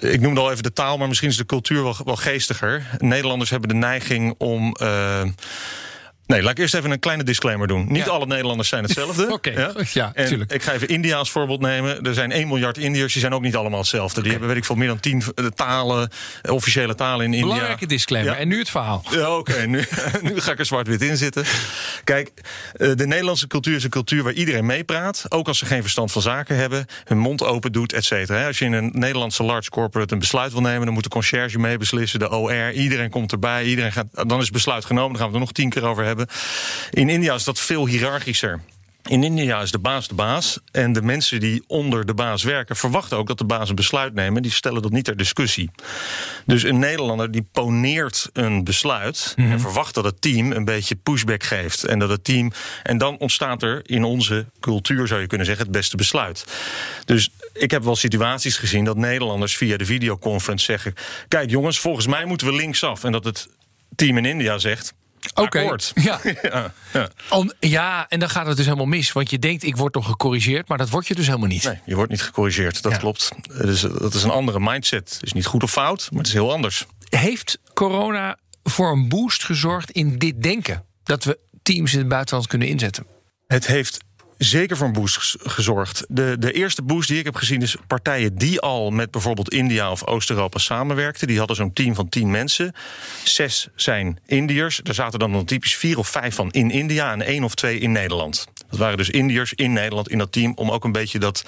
ik 0.00 0.20
noemde 0.20 0.40
al 0.40 0.50
even 0.50 0.62
de 0.62 0.72
taal, 0.72 0.98
maar 0.98 1.08
misschien 1.08 1.28
is 1.28 1.36
de 1.36 1.46
cultuur 1.46 1.82
wel, 1.82 1.96
wel 2.04 2.16
geestiger. 2.16 2.86
Nederlanders 2.98 3.50
hebben 3.50 3.68
de 3.68 3.74
neiging 3.74 4.34
om. 4.38 4.72
eh, 4.72 5.22
Nee, 6.26 6.42
laat 6.42 6.50
ik 6.50 6.58
eerst 6.58 6.74
even 6.74 6.90
een 6.90 6.98
kleine 6.98 7.22
disclaimer 7.24 7.66
doen. 7.66 7.86
Niet 7.88 8.04
Ja. 8.04 8.10
alle 8.10 8.26
Nederlanders 8.26 8.68
zijn 8.68 8.82
hetzelfde. 8.82 9.32
Oké, 9.32 9.70
ja, 9.92 10.10
en 10.14 10.26
tuurlijk. 10.26 10.52
Ik 10.52 10.62
ga 10.62 10.72
even 10.72 10.88
India 10.88 11.16
als 11.16 11.30
voorbeeld 11.30 11.60
nemen. 11.60 12.02
Er 12.02 12.14
zijn 12.14 12.32
1 12.32 12.48
miljard 12.48 12.78
Indiërs, 12.78 13.12
die 13.12 13.20
zijn 13.20 13.34
ook 13.34 13.42
niet 13.42 13.56
allemaal 13.56 13.78
hetzelfde. 13.78 14.22
Die 14.22 14.30
hebben, 14.30 14.48
weet 14.48 14.56
ik 14.56 14.64
veel, 14.64 14.76
meer 14.76 14.88
dan 14.88 15.00
10 15.00 15.22
talen, 15.54 16.10
eh, 16.42 16.52
officiële 16.52 16.94
talen 16.94 17.24
in 17.26 17.32
India. 17.32 17.48
Belangrijke 17.48 17.86
disclaimer. 17.86 18.32
Ja. 18.32 18.38
En 18.38 18.48
nu 18.48 18.58
het 18.58 18.70
verhaal. 18.70 19.04
Ja, 19.10 19.36
oké. 19.36 19.66
nu, 19.66 19.84
nu 20.22 20.40
ga 20.40 20.52
ik 20.52 20.58
er 20.58 20.66
zwart-wit 20.66 21.02
in 21.02 21.16
zitten. 21.16 21.44
Kijk, 22.04 22.30
eh, 22.76 22.90
de 22.94 23.06
Nederlandse 23.06 23.46
cultuur 23.46 23.76
is 23.76 23.84
een 23.84 23.90
cultuur 23.90 24.22
waar 24.22 24.32
iedereen 24.32 24.66
meepraat. 24.66 25.24
Ook 25.28 25.48
als 25.48 25.58
ze 25.58 25.66
geen 25.66 25.82
verstand 25.82 26.12
van 26.12 26.22
zaken 26.22 26.56
hebben. 26.56 26.86
Hun 27.04 27.18
mond 27.18 27.44
open 27.44 27.72
doet, 27.72 27.92
et 27.92 28.04
cetera. 28.04 28.46
Als 28.46 28.58
je 28.58 28.64
in 28.64 28.72
een 28.72 28.90
Nederlandse 28.94 29.42
large 29.42 29.70
corporate 29.70 30.12
een 30.12 30.18
besluit 30.20 30.52
wil 30.52 30.60
nemen... 30.60 30.84
dan 30.84 30.94
moet 30.94 31.02
de 31.02 31.08
conciërge 31.08 31.58
mee 31.58 31.76
beslissen, 31.78 32.18
de 32.18 32.30
OR. 32.30 32.72
Iedereen 32.72 33.10
komt 33.10 33.32
erbij. 33.32 33.64
Iedereen 33.64 33.92
gaat, 33.92 34.06
dan 34.12 34.38
is 34.38 34.44
het 34.44 34.52
besluit 34.52 34.84
genomen. 34.84 35.10
Dan 35.10 35.18
gaan 35.20 35.28
we 35.28 35.34
er 35.34 35.40
nog 35.40 35.52
tien 35.52 35.68
keer 35.70 35.84
over 35.84 36.04
hebben. 36.04 36.10
In 36.90 37.08
India 37.08 37.34
is 37.34 37.44
dat 37.44 37.60
veel 37.60 37.86
hiërarchischer. 37.86 38.60
In 39.08 39.22
India 39.22 39.60
is 39.60 39.70
de 39.70 39.78
baas 39.78 40.08
de 40.08 40.14
baas. 40.14 40.58
En 40.72 40.92
de 40.92 41.02
mensen 41.02 41.40
die 41.40 41.64
onder 41.66 42.06
de 42.06 42.14
baas 42.14 42.42
werken 42.42 42.76
verwachten 42.76 43.16
ook 43.16 43.26
dat 43.26 43.38
de 43.38 43.44
baas 43.44 43.68
een 43.68 43.74
besluit 43.74 44.14
nemen. 44.14 44.42
Die 44.42 44.50
stellen 44.50 44.82
dat 44.82 44.90
niet 44.90 45.04
ter 45.04 45.16
discussie. 45.16 45.70
Dus 46.46 46.62
een 46.62 46.78
Nederlander 46.78 47.30
die 47.30 47.46
poneert 47.52 48.30
een 48.32 48.64
besluit. 48.64 49.34
En 49.36 49.60
verwacht 49.60 49.94
dat 49.94 50.04
het 50.04 50.20
team 50.20 50.52
een 50.52 50.64
beetje 50.64 50.94
pushback 50.94 51.42
geeft. 51.42 51.84
En 51.84 51.98
dat 51.98 52.08
het 52.08 52.24
team. 52.24 52.52
En 52.82 52.98
dan 52.98 53.18
ontstaat 53.18 53.62
er 53.62 53.80
in 53.84 54.04
onze 54.04 54.46
cultuur, 54.60 55.06
zou 55.06 55.20
je 55.20 55.26
kunnen 55.26 55.46
zeggen, 55.46 55.64
het 55.64 55.74
beste 55.74 55.96
besluit. 55.96 56.46
Dus 57.04 57.30
ik 57.52 57.70
heb 57.70 57.82
wel 57.82 57.96
situaties 57.96 58.56
gezien 58.56 58.84
dat 58.84 58.96
Nederlanders 58.96 59.56
via 59.56 59.76
de 59.76 59.84
videoconference 59.84 60.64
zeggen: 60.64 60.94
Kijk 61.28 61.50
jongens, 61.50 61.80
volgens 61.80 62.06
mij 62.06 62.24
moeten 62.24 62.46
we 62.46 62.52
linksaf. 62.52 63.04
En 63.04 63.12
dat 63.12 63.24
het 63.24 63.48
team 63.94 64.16
in 64.16 64.24
India 64.24 64.58
zegt. 64.58 64.94
Oké. 65.34 65.58
Ja. 65.94 66.20
Ja, 66.42 66.72
ja. 66.92 67.08
Om, 67.30 67.52
ja, 67.60 68.08
en 68.08 68.20
dan 68.20 68.30
gaat 68.30 68.46
het 68.46 68.56
dus 68.56 68.64
helemaal 68.64 68.86
mis. 68.86 69.12
Want 69.12 69.30
je 69.30 69.38
denkt, 69.38 69.62
ik 69.62 69.76
word 69.76 69.92
toch 69.92 70.06
gecorrigeerd, 70.06 70.68
maar 70.68 70.78
dat 70.78 70.88
word 70.90 71.06
je 71.06 71.14
dus 71.14 71.26
helemaal 71.26 71.48
niet. 71.48 71.64
Nee, 71.64 71.78
je 71.84 71.94
wordt 71.94 72.10
niet 72.10 72.22
gecorrigeerd. 72.22 72.82
Dat 72.82 72.92
Ja. 72.92 72.98
klopt. 72.98 73.30
Dus 73.62 73.80
dat 73.80 74.14
is 74.14 74.22
een 74.22 74.30
andere 74.30 74.60
mindset. 74.60 75.12
Het 75.14 75.22
is 75.22 75.32
niet 75.32 75.46
goed 75.46 75.62
of 75.62 75.70
fout, 75.70 76.08
maar 76.10 76.18
het 76.18 76.26
is 76.28 76.32
heel 76.32 76.52
anders. 76.52 76.86
Heeft 77.08 77.58
corona 77.74 78.38
voor 78.62 78.92
een 78.92 79.08
boost 79.08 79.44
gezorgd 79.44 79.90
in 79.90 80.18
dit 80.18 80.42
denken? 80.42 80.84
Dat 81.02 81.24
we 81.24 81.38
teams 81.62 81.92
in 81.92 81.98
het 81.98 82.08
buitenland 82.08 82.46
kunnen 82.46 82.68
inzetten? 82.68 83.06
Het 83.46 83.66
heeft 83.66 83.98
zeker 84.44 84.76
voor 84.76 84.86
een 84.86 84.92
boost 84.92 85.36
gezorgd. 85.38 86.04
De, 86.08 86.36
de 86.38 86.52
eerste 86.52 86.82
boost 86.82 87.08
die 87.08 87.18
ik 87.18 87.24
heb 87.24 87.34
gezien 87.34 87.62
is 87.62 87.76
partijen 87.86 88.38
die 88.38 88.60
al 88.60 88.90
met 88.90 89.10
bijvoorbeeld 89.10 89.52
India 89.52 89.90
of 89.90 90.06
Oost-Europa 90.06 90.58
samenwerkten. 90.58 91.26
Die 91.26 91.38
hadden 91.38 91.56
zo'n 91.56 91.72
team 91.72 91.94
van 91.94 92.08
tien 92.08 92.30
mensen. 92.30 92.72
Zes 93.24 93.68
zijn 93.74 94.18
Indiërs. 94.26 94.80
Er 94.84 94.94
zaten 94.94 95.18
dan, 95.18 95.32
dan 95.32 95.44
typisch 95.44 95.76
vier 95.76 95.98
of 95.98 96.08
vijf 96.08 96.34
van 96.34 96.50
in 96.50 96.70
India 96.70 97.12
en 97.12 97.22
één 97.22 97.44
of 97.44 97.54
twee 97.54 97.78
in 97.78 97.92
Nederland. 97.92 98.46
Dat 98.70 98.78
waren 98.78 98.96
dus 98.96 99.10
Indiërs 99.10 99.52
in 99.52 99.72
Nederland 99.72 100.08
in 100.08 100.18
dat 100.18 100.32
team 100.32 100.52
om 100.54 100.70
ook 100.70 100.84
een 100.84 100.92
beetje 100.92 101.18
dat, 101.18 101.44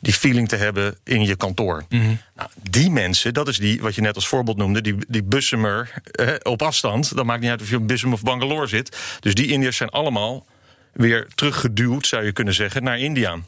die 0.00 0.12
feeling 0.12 0.48
te 0.48 0.56
hebben 0.56 0.96
in 1.04 1.24
je 1.24 1.36
kantoor. 1.36 1.84
Nou, 1.88 2.50
die 2.70 2.90
mensen, 2.90 3.34
dat 3.34 3.48
is 3.48 3.56
die 3.56 3.80
wat 3.80 3.94
je 3.94 4.00
net 4.00 4.14
als 4.14 4.28
voorbeeld 4.28 4.56
noemde, 4.56 4.80
die, 4.80 4.96
die 5.08 5.22
Bussemer 5.22 5.90
eh, 6.10 6.28
op 6.42 6.62
afstand. 6.62 7.16
Dat 7.16 7.24
maakt 7.24 7.40
niet 7.40 7.50
uit 7.50 7.62
of 7.62 7.68
je 7.68 7.76
in 7.76 7.86
Bussum 7.86 8.12
of 8.12 8.22
Bangalore 8.22 8.66
zit. 8.66 8.96
Dus 9.20 9.34
die 9.34 9.46
Indiërs 9.46 9.76
zijn 9.76 9.90
allemaal 9.90 10.46
weer 10.92 11.26
teruggeduwd, 11.34 12.06
zou 12.06 12.24
je 12.24 12.32
kunnen 12.32 12.54
zeggen, 12.54 12.82
naar 12.82 12.98
India. 12.98 13.38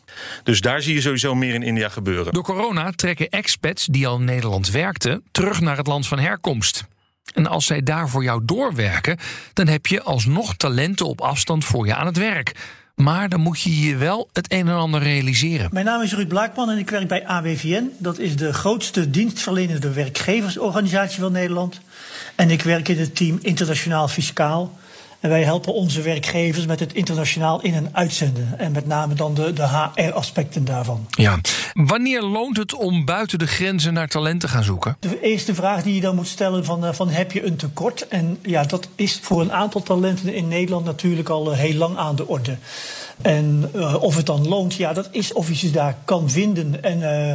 Dus 0.43 0.61
daar 0.61 0.83
zie 0.83 0.95
je 0.95 1.01
sowieso 1.01 1.35
meer 1.35 1.55
in 1.55 1.63
India 1.63 1.89
gebeuren. 1.89 2.33
Door 2.33 2.43
corona 2.43 2.91
trekken 2.91 3.29
expats 3.29 3.87
die 3.87 4.07
al 4.07 4.17
in 4.17 4.25
Nederland 4.25 4.71
werkten 4.71 5.23
terug 5.31 5.61
naar 5.61 5.77
het 5.77 5.87
land 5.87 6.07
van 6.07 6.19
herkomst. 6.19 6.85
En 7.35 7.47
als 7.47 7.67
zij 7.67 7.83
daar 7.83 8.09
voor 8.09 8.23
jou 8.23 8.41
doorwerken, 8.45 9.19
dan 9.53 9.67
heb 9.67 9.87
je 9.87 10.03
alsnog 10.03 10.57
talenten 10.57 11.07
op 11.07 11.21
afstand 11.21 11.65
voor 11.65 11.87
je 11.87 11.95
aan 11.95 12.07
het 12.07 12.17
werk. 12.17 12.53
Maar 12.95 13.29
dan 13.29 13.41
moet 13.41 13.61
je 13.61 13.81
je 13.81 13.97
wel 13.97 14.29
het 14.33 14.53
een 14.53 14.69
en 14.69 14.75
ander 14.75 15.03
realiseren. 15.03 15.69
Mijn 15.73 15.85
naam 15.85 16.03
is 16.03 16.15
Ruud 16.15 16.29
Blaakman 16.29 16.71
en 16.71 16.79
ik 16.79 16.91
werk 16.91 17.09
bij 17.09 17.27
AWVN. 17.27 17.91
Dat 17.99 18.19
is 18.19 18.37
de 18.37 18.53
grootste 18.53 19.11
dienstverlenende 19.11 19.93
werkgeversorganisatie 19.93 21.21
van 21.21 21.33
Nederland. 21.33 21.81
En 22.35 22.51
ik 22.51 22.63
werk 22.63 22.89
in 22.89 22.99
het 22.99 23.17
team 23.17 23.39
Internationaal 23.43 24.09
Fiscaal. 24.09 24.79
En 25.25 25.31
wij 25.31 25.45
helpen 25.45 25.75
onze 25.75 26.03
werkgevers 26.03 26.67
met 26.67 26.81
het 26.81 26.93
internationaal 26.93 27.61
in- 27.63 27.75
en 27.75 27.89
uitzenden. 27.93 28.55
En 28.59 28.73
met 28.73 28.87
name 28.87 29.15
dan 29.15 29.35
de, 29.35 29.53
de 29.53 29.67
HR-aspecten 29.67 30.65
daarvan. 30.65 31.07
Ja. 31.11 31.39
Wanneer 31.73 32.23
loont 32.23 32.57
het 32.57 32.75
om 32.75 33.05
buiten 33.05 33.39
de 33.39 33.47
grenzen 33.47 33.93
naar 33.93 34.09
talent 34.09 34.41
te 34.41 34.49
gaan 34.49 34.65
zoeken? 34.65 34.97
De 35.01 35.21
eerste 35.21 35.55
vraag 35.55 35.83
die 35.83 35.95
je 35.95 36.01
dan 36.01 36.15
moet 36.15 36.27
stellen 36.27 36.65
van, 36.65 36.87
eh, 36.87 36.93
van 36.93 37.09
heb 37.09 37.33
je 37.33 37.47
een 37.47 37.57
tekort? 37.57 38.09
En 38.09 38.39
ja, 38.43 38.65
dat 38.65 38.89
is 38.95 39.19
voor 39.23 39.41
een 39.41 39.53
aantal 39.53 39.83
talenten 39.83 40.35
in 40.35 40.49
Nederland 40.49 40.85
natuurlijk 40.85 41.29
al 41.29 41.53
eh, 41.53 41.59
heel 41.59 41.75
lang 41.75 41.97
aan 41.97 42.17
de 42.17 42.27
orde. 42.27 42.57
En 43.23 43.71
uh, 43.75 44.03
of 44.03 44.17
het 44.17 44.27
dan 44.27 44.49
loont, 44.49 44.75
ja, 44.75 44.93
dat 44.93 45.09
is 45.11 45.33
of 45.33 45.49
je 45.49 45.55
ze 45.55 45.71
daar 45.71 45.97
kan 46.05 46.31
vinden 46.31 46.83
en 46.83 46.99
uh, 46.99 47.35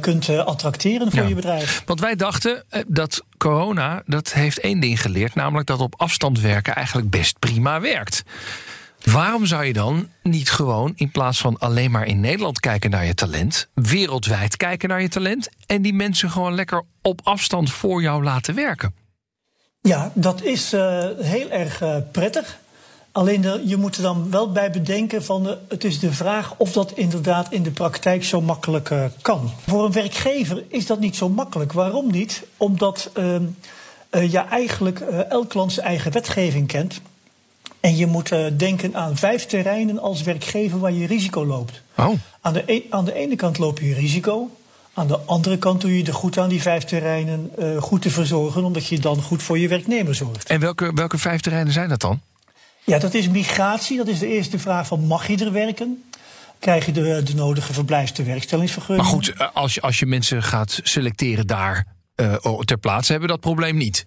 kunt 0.00 0.28
attracteren 0.28 1.10
voor 1.10 1.22
Ja. 1.22 1.28
je 1.28 1.34
bedrijf. 1.34 1.82
Want 1.86 2.00
wij 2.00 2.16
dachten 2.16 2.64
eh, 2.68 2.80
dat 2.86 3.24
corona, 3.36 4.02
dat 4.06 4.32
heeft 4.32 4.60
één 4.60 4.80
ding 4.80 5.00
geleerd... 5.00 5.34
namelijk 5.34 5.66
dat 5.66 5.80
op 5.80 5.94
afstand 5.96 6.40
werken 6.40 6.74
eigenlijk 6.74 7.10
best 7.10 7.38
prima 7.38 7.80
werkt. 7.80 8.22
Waarom 9.04 9.46
zou 9.46 9.64
je 9.64 9.72
dan 9.72 10.08
niet 10.22 10.50
gewoon 10.50 10.92
in 10.96 11.10
plaats 11.10 11.38
van 11.38 11.58
alleen 11.58 11.90
maar 11.90 12.06
in 12.06 12.20
Nederland 12.20 12.60
kijken 12.60 12.90
naar 12.90 13.04
je 13.04 13.14
talent... 13.14 13.68
wereldwijd 13.74 14.56
kijken 14.56 14.88
naar 14.88 15.02
je 15.02 15.08
talent... 15.08 15.48
en 15.66 15.82
die 15.82 15.94
mensen 15.94 16.30
gewoon 16.30 16.54
lekker 16.54 16.82
op 17.02 17.20
afstand 17.24 17.70
voor 17.70 18.02
jou 18.02 18.22
laten 18.22 18.54
werken? 18.54 18.94
Ja, 19.80 20.10
dat 20.14 20.42
is 20.42 20.74
uh, 20.74 21.04
heel 21.20 21.50
erg 21.50 21.82
uh, 21.82 21.96
prettig. 22.12 22.58
Alleen 23.14 23.40
de, 23.40 23.62
je 23.64 23.76
moet 23.76 23.96
er 23.96 24.02
dan 24.02 24.30
wel 24.30 24.52
bij 24.52 24.70
bedenken 24.70 25.24
van 25.24 25.42
de, 25.42 25.58
het 25.68 25.84
is 25.84 25.98
de 25.98 26.12
vraag 26.12 26.54
of 26.56 26.72
dat 26.72 26.92
inderdaad 26.92 27.52
in 27.52 27.62
de 27.62 27.70
praktijk 27.70 28.24
zo 28.24 28.40
makkelijk 28.40 28.90
uh, 28.90 29.04
kan. 29.22 29.50
Voor 29.68 29.84
een 29.84 29.92
werkgever 29.92 30.64
is 30.68 30.86
dat 30.86 31.00
niet 31.00 31.16
zo 31.16 31.28
makkelijk. 31.28 31.72
Waarom 31.72 32.10
niet? 32.10 32.42
Omdat 32.56 33.10
je 34.10 34.38
eigenlijk 34.50 35.00
elk 35.28 35.54
land 35.54 35.72
zijn 35.72 35.86
eigen 35.86 36.12
wetgeving 36.12 36.66
kent. 36.66 37.00
En 37.80 37.96
je 37.96 38.06
moet 38.06 38.34
denken 38.56 38.96
aan 38.96 39.16
vijf 39.16 39.46
terreinen 39.46 39.98
als 39.98 40.22
werkgever 40.22 40.78
waar 40.78 40.92
je 40.92 41.06
risico 41.06 41.46
loopt. 41.46 41.82
Oh. 41.96 42.10
Aan, 42.40 42.52
de 42.52 42.62
e 42.66 42.82
aan 42.90 43.04
de 43.04 43.14
ene 43.14 43.36
kant 43.36 43.58
loop 43.58 43.78
je 43.78 43.94
risico. 43.94 44.50
Aan 44.94 45.06
de 45.06 45.18
andere 45.18 45.58
kant 45.58 45.80
doe 45.80 45.98
je 45.98 46.04
er 46.04 46.14
goed 46.14 46.38
aan 46.38 46.48
die 46.48 46.62
vijf 46.62 46.84
terreinen 46.84 47.50
uh, 47.58 47.82
goed 47.82 48.02
te 48.02 48.10
verzorgen, 48.10 48.64
omdat 48.64 48.86
je 48.86 49.00
dan 49.00 49.22
goed 49.22 49.42
voor 49.42 49.58
je 49.58 49.68
werknemer 49.68 50.14
zorgt. 50.14 50.48
En 50.48 50.60
welke, 50.60 50.92
welke 50.94 51.18
vijf 51.18 51.40
terreinen 51.40 51.72
zijn 51.72 51.88
dat 51.88 52.00
dan? 52.00 52.20
Ja, 52.84 52.98
dat 52.98 53.14
is 53.14 53.28
migratie. 53.28 53.96
Dat 53.96 54.08
is 54.08 54.18
de 54.18 54.26
eerste 54.26 54.58
vraag 54.58 54.86
van 54.86 55.06
mag 55.06 55.28
je 55.28 55.44
er 55.44 55.52
werken? 55.52 56.04
Krijg 56.58 56.86
je 56.86 56.92
de, 56.92 57.22
de 57.24 57.34
nodige 57.34 57.72
verblijfs- 57.72 58.12
en 58.12 58.26
werkstellingsvergunning? 58.26 59.06
Maar 59.06 59.14
goed, 59.14 59.32
eh, 59.32 59.48
als 59.54 59.74
je, 59.74 59.80
als 59.80 59.98
je 59.98 60.06
mensen 60.06 60.42
gaat 60.42 60.80
selecteren 60.82 61.46
daar 61.46 61.86
uh, 62.16 62.58
ter 62.58 62.78
plaatse, 62.78 63.10
hebben 63.10 63.28
we 63.28 63.34
dat 63.34 63.44
probleem 63.44 63.76
niet. 63.76 64.04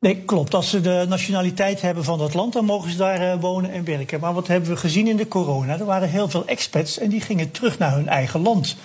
Nee, 0.00 0.16
klopt. 0.16 0.54
Als 0.54 0.70
ze 0.70 0.80
de 0.80 1.04
nationaliteit 1.08 1.80
hebben 1.80 2.04
van 2.04 2.18
dat 2.18 2.34
land, 2.34 2.52
dan 2.52 2.64
mogen 2.64 2.90
ze 2.90 2.96
daar 2.96 3.22
uh, 3.22 3.40
wonen 3.40 3.72
en 3.72 3.84
werken. 3.84 4.20
Maar 4.20 4.34
wat 4.34 4.46
hebben 4.46 4.70
we 4.70 4.76
gezien 4.76 5.06
in 5.08 5.16
de 5.16 5.28
corona? 5.28 5.78
Er 5.78 5.84
waren 5.84 6.08
heel 6.08 6.28
veel 6.28 6.46
expats 6.46 6.98
en 6.98 7.08
die 7.08 7.20
gingen 7.20 7.50
terug 7.50 7.78
naar 7.78 7.92
hun 7.94 8.08
eigen 8.08 8.40
land. 8.40 8.76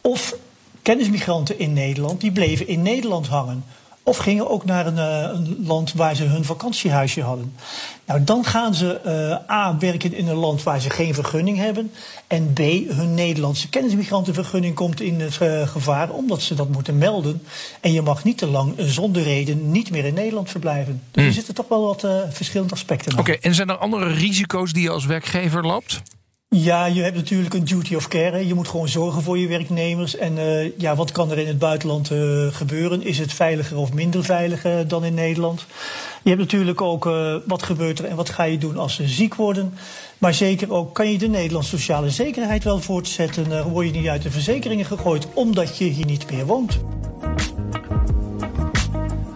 Of 0.00 0.34
kennismigranten 0.82 1.58
in 1.58 1.72
Nederland, 1.72 2.20
die 2.20 2.32
bleven 2.32 2.68
in 2.68 2.82
Nederland 2.82 3.26
hangen. 3.26 3.64
Of 4.04 4.16
gingen 4.16 4.50
ook 4.50 4.64
naar 4.64 4.86
een, 4.86 4.96
uh, 4.96 5.30
een, 5.32 5.66
land 5.66 5.92
waar 5.92 6.14
ze 6.14 6.24
hun 6.24 6.44
vakantiehuisje 6.44 7.22
hadden. 7.22 7.54
Nou, 8.06 8.24
dan 8.24 8.44
gaan 8.44 8.74
ze 8.74 9.00
uh, 9.48 9.56
A 9.56 9.78
werken 9.78 10.14
in 10.14 10.28
een 10.28 10.36
land 10.36 10.62
waar 10.62 10.80
ze 10.80 10.90
geen 10.90 11.14
vergunning 11.14 11.56
hebben. 11.58 11.92
En 12.26 12.52
B, 12.52 12.58
hun 12.88 13.14
Nederlandse 13.14 13.68
kennismigrantenvergunning 13.68 14.74
komt 14.74 15.00
in 15.00 15.20
het 15.20 15.38
uh, 15.42 15.68
gevaar 15.68 16.10
omdat 16.10 16.42
ze 16.42 16.54
dat 16.54 16.68
moeten 16.68 16.98
melden. 16.98 17.42
En 17.80 17.92
je 17.92 18.02
mag 18.02 18.24
niet 18.24 18.38
te 18.38 18.46
lang 18.46 18.74
zonder 18.78 19.22
reden 19.22 19.70
niet 19.70 19.90
meer 19.90 20.04
in 20.04 20.14
Nederland 20.14 20.50
verblijven. 20.50 21.02
Dus 21.10 21.22
Mm. 21.22 21.28
er 21.28 21.34
zitten 21.34 21.54
toch 21.54 21.68
wel 21.68 21.82
wat 21.86 22.06
verschillende 22.30 22.74
aspecten 22.74 23.12
aan. 23.12 23.18
Oké, 23.18 23.30
okay, 23.30 23.42
en 23.42 23.54
zijn 23.54 23.68
er 23.68 23.76
andere 23.76 24.12
risico's 24.12 24.72
die 24.72 24.82
je 24.82 24.90
als 24.90 25.06
werkgever 25.06 25.66
loopt? 25.66 26.02
Ja, 26.54 26.86
je 26.86 27.02
hebt 27.02 27.16
natuurlijk 27.16 27.54
een 27.54 27.64
duty 27.64 27.94
of 27.94 28.08
care. 28.08 28.46
Je 28.46 28.54
moet 28.54 28.68
gewoon 28.68 28.88
zorgen 28.88 29.22
voor 29.22 29.38
je 29.38 29.48
werknemers. 29.48 30.16
En 30.16 30.36
uh, 30.36 30.78
ja, 30.78 30.94
wat 30.94 31.12
kan 31.12 31.30
er 31.30 31.38
in 31.38 31.46
het 31.46 31.58
buitenland 31.58 32.10
uh, 32.10 32.46
gebeuren? 32.50 33.02
Is 33.02 33.18
het 33.18 33.32
veiliger 33.32 33.76
of 33.76 33.92
minder 33.92 34.24
veilig 34.24 34.86
dan 34.86 35.04
in 35.04 35.14
Nederland? 35.14 35.66
Je 36.22 36.28
hebt 36.28 36.40
natuurlijk 36.40 36.80
ook 36.80 37.04
wat 37.46 37.62
gebeurt 37.62 37.98
er 37.98 38.04
en 38.04 38.16
wat 38.16 38.30
ga 38.30 38.42
je 38.42 38.58
doen 38.58 38.76
als 38.76 38.94
ze 38.94 39.08
ziek 39.08 39.34
worden. 39.34 39.74
Maar 40.18 40.34
zeker 40.34 40.72
ook, 40.72 40.94
kan 40.94 41.10
je 41.10 41.18
de 41.18 41.28
Nederlandse 41.28 41.78
sociale 41.78 42.10
zekerheid 42.10 42.64
wel 42.64 42.80
voortzetten? 42.80 43.70
word 43.70 43.86
je 43.86 43.92
niet 43.92 44.08
uit 44.08 44.22
de 44.22 44.30
verzekeringen 44.30 44.84
gegooid 44.86 45.26
omdat 45.34 45.78
je 45.78 45.84
hier 45.84 46.06
niet 46.06 46.30
meer 46.30 46.46
woont? 46.46 46.80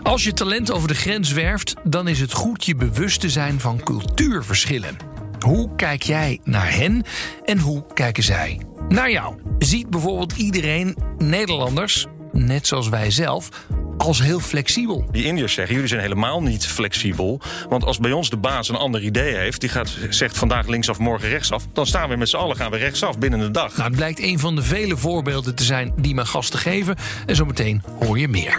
Als 0.03 0.25
je 0.25 0.33
talent 0.33 0.71
over 0.71 0.89
de 0.89 0.95
grens 0.95 1.33
werft, 1.33 1.75
dan 1.85 2.09
is 2.09 2.21
het 2.21 2.33
goed 2.33 2.65
je 2.65 2.75
bewust 2.75 3.21
te 3.21 3.31
zijn 3.31 3.61
van 3.61 3.83
cultuurverschillen. 3.83 5.16
Hoe 5.39 5.75
kijk 5.77 6.03
jij 6.03 6.41
naar 6.45 6.73
hen 6.73 7.03
en 7.45 7.59
hoe 7.59 7.85
kijken 7.95 8.23
zij 8.23 8.61
naar 8.89 9.11
jou? 9.11 9.35
Ziet 9.59 9.91
bijvoorbeeld 9.91 10.37
iedereen 10.37 10.97
Nederlanders, 11.19 12.07
net 12.33 12.67
zoals 12.67 12.89
wij 12.89 13.11
zelf, 13.11 13.49
als 13.97 14.23
heel 14.23 14.41
flexibel? 14.41 15.07
Die 15.11 15.25
Indiërs 15.25 15.55
zeggen, 15.55 15.75
jullie 15.75 15.89
zijn 15.89 16.01
helemaal 16.01 16.43
niet 16.43 16.67
flexibel. 16.67 17.41
Want 17.69 17.85
als 17.85 17.99
bij 17.99 18.13
ons 18.13 18.31
de 18.31 18.37
baas 18.37 18.69
een 18.69 18.77
ander 18.77 19.03
idee 19.03 19.35
heeft... 19.35 19.61
die 19.61 19.71
gaat, 19.71 19.97
zegt 20.09 20.39
vandaag 20.39 20.67
linksaf, 20.67 20.99
morgen 20.99 21.29
rechtsaf... 21.29 21.67
dan 21.73 21.87
staan 21.87 22.09
we 22.09 22.17
met 22.17 22.29
z'n 22.29 22.37
allen 22.37 22.57
gaan 22.57 22.71
we 22.71 22.77
rechtsaf 22.77 23.19
binnen 23.19 23.39
de 23.39 23.51
dag. 23.51 23.77
Nou, 23.77 23.89
het 23.89 23.97
blijkt 23.97 24.21
een 24.21 24.39
van 24.39 24.57
de 24.57 24.63
vele 24.63 24.97
voorbeelden 24.97 25.55
te 25.55 25.65
zijn 25.65 25.93
die 25.97 26.15
mijn 26.15 26.27
gasten 26.27 26.59
geven. 26.59 26.97
En 27.27 27.37
zometeen 27.37 27.83
hoor 27.99 28.19
je 28.19 28.29
meer. 28.29 28.59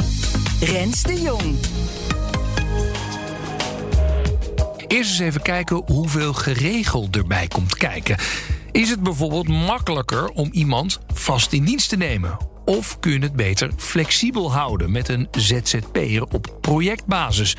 Rens 0.59 1.03
de 1.03 1.21
Jong. 1.21 1.55
Eerst 4.87 5.09
eens 5.09 5.19
even 5.19 5.41
kijken 5.41 5.83
hoeveel 5.85 6.33
geregeld 6.33 7.15
erbij 7.15 7.47
komt 7.47 7.75
kijken. 7.75 8.17
Is 8.71 8.89
het 8.89 9.03
bijvoorbeeld 9.03 9.47
makkelijker 9.47 10.29
om 10.29 10.49
iemand 10.51 10.99
vast 11.13 11.53
in 11.53 11.63
dienst 11.63 11.89
te 11.89 11.97
nemen? 11.97 12.37
Of 12.65 12.99
kun 12.99 13.11
je 13.11 13.19
het 13.19 13.33
beter 13.33 13.71
flexibel 13.77 14.53
houden 14.53 14.91
met 14.91 15.09
een 15.09 15.27
ZZP'er 15.31 16.23
op 16.23 16.57
projectbasis? 16.61 17.55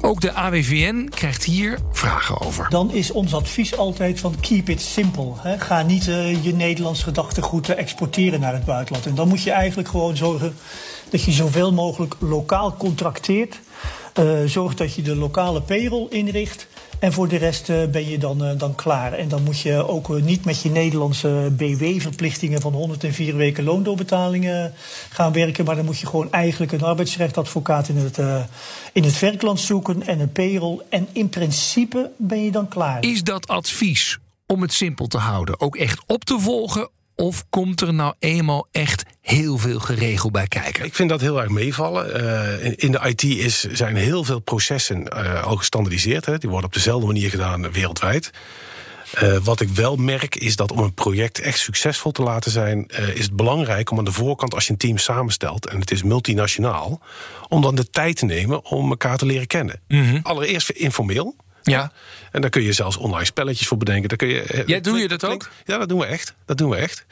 Ook 0.00 0.20
de 0.20 0.32
AWVN 0.32 1.08
krijgt 1.08 1.44
hier 1.44 1.78
vragen 1.92 2.40
over. 2.40 2.66
Dan 2.70 2.92
is 2.92 3.10
ons 3.10 3.34
advies 3.34 3.76
altijd 3.76 4.20
van 4.20 4.40
keep 4.40 4.68
it 4.68 4.80
simple. 4.80 5.32
Hè. 5.38 5.58
Ga 5.58 5.82
niet 5.82 6.06
uh, 6.06 6.44
je 6.44 6.54
Nederlands 6.54 7.02
gedachtegoed 7.02 7.68
uh, 7.68 7.78
exporteren 7.78 8.40
naar 8.40 8.52
het 8.52 8.64
buitenland. 8.64 9.06
En 9.06 9.14
dan 9.14 9.28
moet 9.28 9.42
je 9.42 9.50
eigenlijk 9.50 9.88
gewoon 9.88 10.16
zorgen 10.16 10.54
dat 11.10 11.22
je 11.22 11.32
zoveel 11.32 11.72
mogelijk 11.72 12.14
lokaal 12.18 12.76
contracteert. 12.76 13.60
Uh, 14.18 14.44
zorg 14.46 14.74
dat 14.74 14.94
je 14.94 15.02
de 15.02 15.16
lokale 15.16 15.60
payroll 15.60 16.06
inricht. 16.10 16.66
En 16.98 17.12
voor 17.12 17.28
de 17.28 17.36
rest 17.36 17.68
uh, 17.68 17.84
ben 17.86 18.08
je 18.08 18.18
dan, 18.18 18.44
uh, 18.44 18.58
dan 18.58 18.74
klaar. 18.74 19.12
En 19.12 19.28
dan 19.28 19.42
moet 19.42 19.60
je 19.60 19.88
ook 19.88 20.08
uh, 20.08 20.22
niet 20.22 20.44
met 20.44 20.62
je 20.62 20.70
Nederlandse 20.70 21.52
BW-verplichtingen 21.52 22.60
van 22.60 22.72
104 22.72 23.36
weken 23.36 23.64
loondoorbetalingen 23.64 24.74
gaan 25.10 25.32
werken. 25.32 25.64
Maar 25.64 25.76
dan 25.76 25.84
moet 25.84 25.98
je 25.98 26.06
gewoon 26.06 26.32
eigenlijk 26.32 26.72
een 26.72 26.82
arbeidsrechtadvocaat 26.82 27.88
in 27.88 27.96
het, 27.96 28.18
in 28.92 29.04
het 29.04 29.18
werkland 29.18 29.60
zoeken 29.60 30.06
en 30.06 30.20
een 30.20 30.32
payroll. 30.32 30.80
En 30.88 31.08
in 31.12 31.28
principe 31.28 32.10
ben 32.16 32.44
je 32.44 32.50
dan 32.50 32.68
klaar. 32.68 33.04
Is 33.04 33.22
dat 33.22 33.46
advies 33.46 34.18
om 34.46 34.62
het 34.62 34.72
simpel 34.72 35.06
te 35.06 35.18
houden 35.18 35.60
ook 35.60 35.76
echt 35.76 36.02
op 36.06 36.24
te 36.24 36.38
volgen? 36.38 36.88
Of 37.16 37.44
komt 37.50 37.80
er 37.80 37.94
nou 37.94 38.14
eenmaal 38.18 38.66
echt 38.72 39.04
heel 39.20 39.58
veel 39.58 39.80
geregeld 39.80 40.32
bij 40.32 40.46
kijken? 40.46 40.84
Ik 40.84 40.94
vind 40.94 41.08
dat 41.08 41.20
heel 41.20 41.40
erg 41.40 41.50
meevallen. 41.50 42.22
Uh, 42.22 42.64
in, 42.64 42.76
in, 42.76 42.92
de 42.92 43.00
IT 43.04 43.22
is, 43.22 43.60
zijn 43.60 43.96
heel 43.96 44.24
veel 44.24 44.38
processen 44.38 45.08
uh, 45.16 45.42
al 45.42 45.56
gestandardiseerd. 45.56 46.26
Hè. 46.26 46.38
Die 46.38 46.50
worden 46.50 46.68
op 46.68 46.74
dezelfde 46.74 47.06
manier 47.06 47.30
gedaan 47.30 47.72
wereldwijd. 47.72 48.30
Uh, 49.22 49.36
wat 49.36 49.60
ik 49.60 49.68
wel 49.68 49.96
merk 49.96 50.36
is 50.36 50.56
dat 50.56 50.72
om 50.72 50.78
een 50.78 50.94
project 50.94 51.38
echt 51.38 51.58
succesvol 51.58 52.12
te 52.12 52.22
laten 52.22 52.50
zijn... 52.50 52.86
is 53.14 53.24
het 53.24 53.36
belangrijk 53.36 53.90
om 53.90 53.98
aan 53.98 54.04
de 54.04 54.12
voorkant, 54.12 54.54
als 54.54 54.66
je 54.66 54.72
een 54.72 54.78
team 54.78 54.98
samenstelt... 54.98 55.66
en 55.66 55.80
het 55.80 55.90
is 55.90 56.02
multinationaal, 56.02 57.00
om 57.48 57.62
dan 57.62 57.74
de 57.74 57.90
tijd 57.90 58.16
te 58.16 58.24
nemen 58.24 58.64
om 58.64 58.90
elkaar 58.90 59.16
te 59.16 59.26
leren 59.26 59.46
kennen. 59.46 59.80
Mhm. 59.88 60.00
Mm 60.00 60.08
-hmm. 60.08 60.20
Allereerst 60.22 60.70
informeel. 60.70 61.36
Ja. 61.72 61.92
En 62.30 62.40
daar 62.40 62.50
kun 62.50 62.62
je 62.62 62.72
zelfs 62.72 62.96
online 62.96 63.24
spelletjes 63.24 63.66
voor 63.66 63.76
bedenken. 63.76 64.08
Daar 64.08 64.18
kun 64.18 64.28
je, 64.28 64.62
ja, 64.66 64.80
doe 64.80 64.98
je 64.98 65.08
dat 65.08 65.24
ook? 65.24 65.50
Ja, 65.64 65.78
dat 65.78 65.88
doen 65.88 65.98
we 65.98 66.06
echt. 66.06 66.34
Dat 66.46 66.58
doen 66.58 66.70
we 66.70 66.76
echt. 66.76 67.06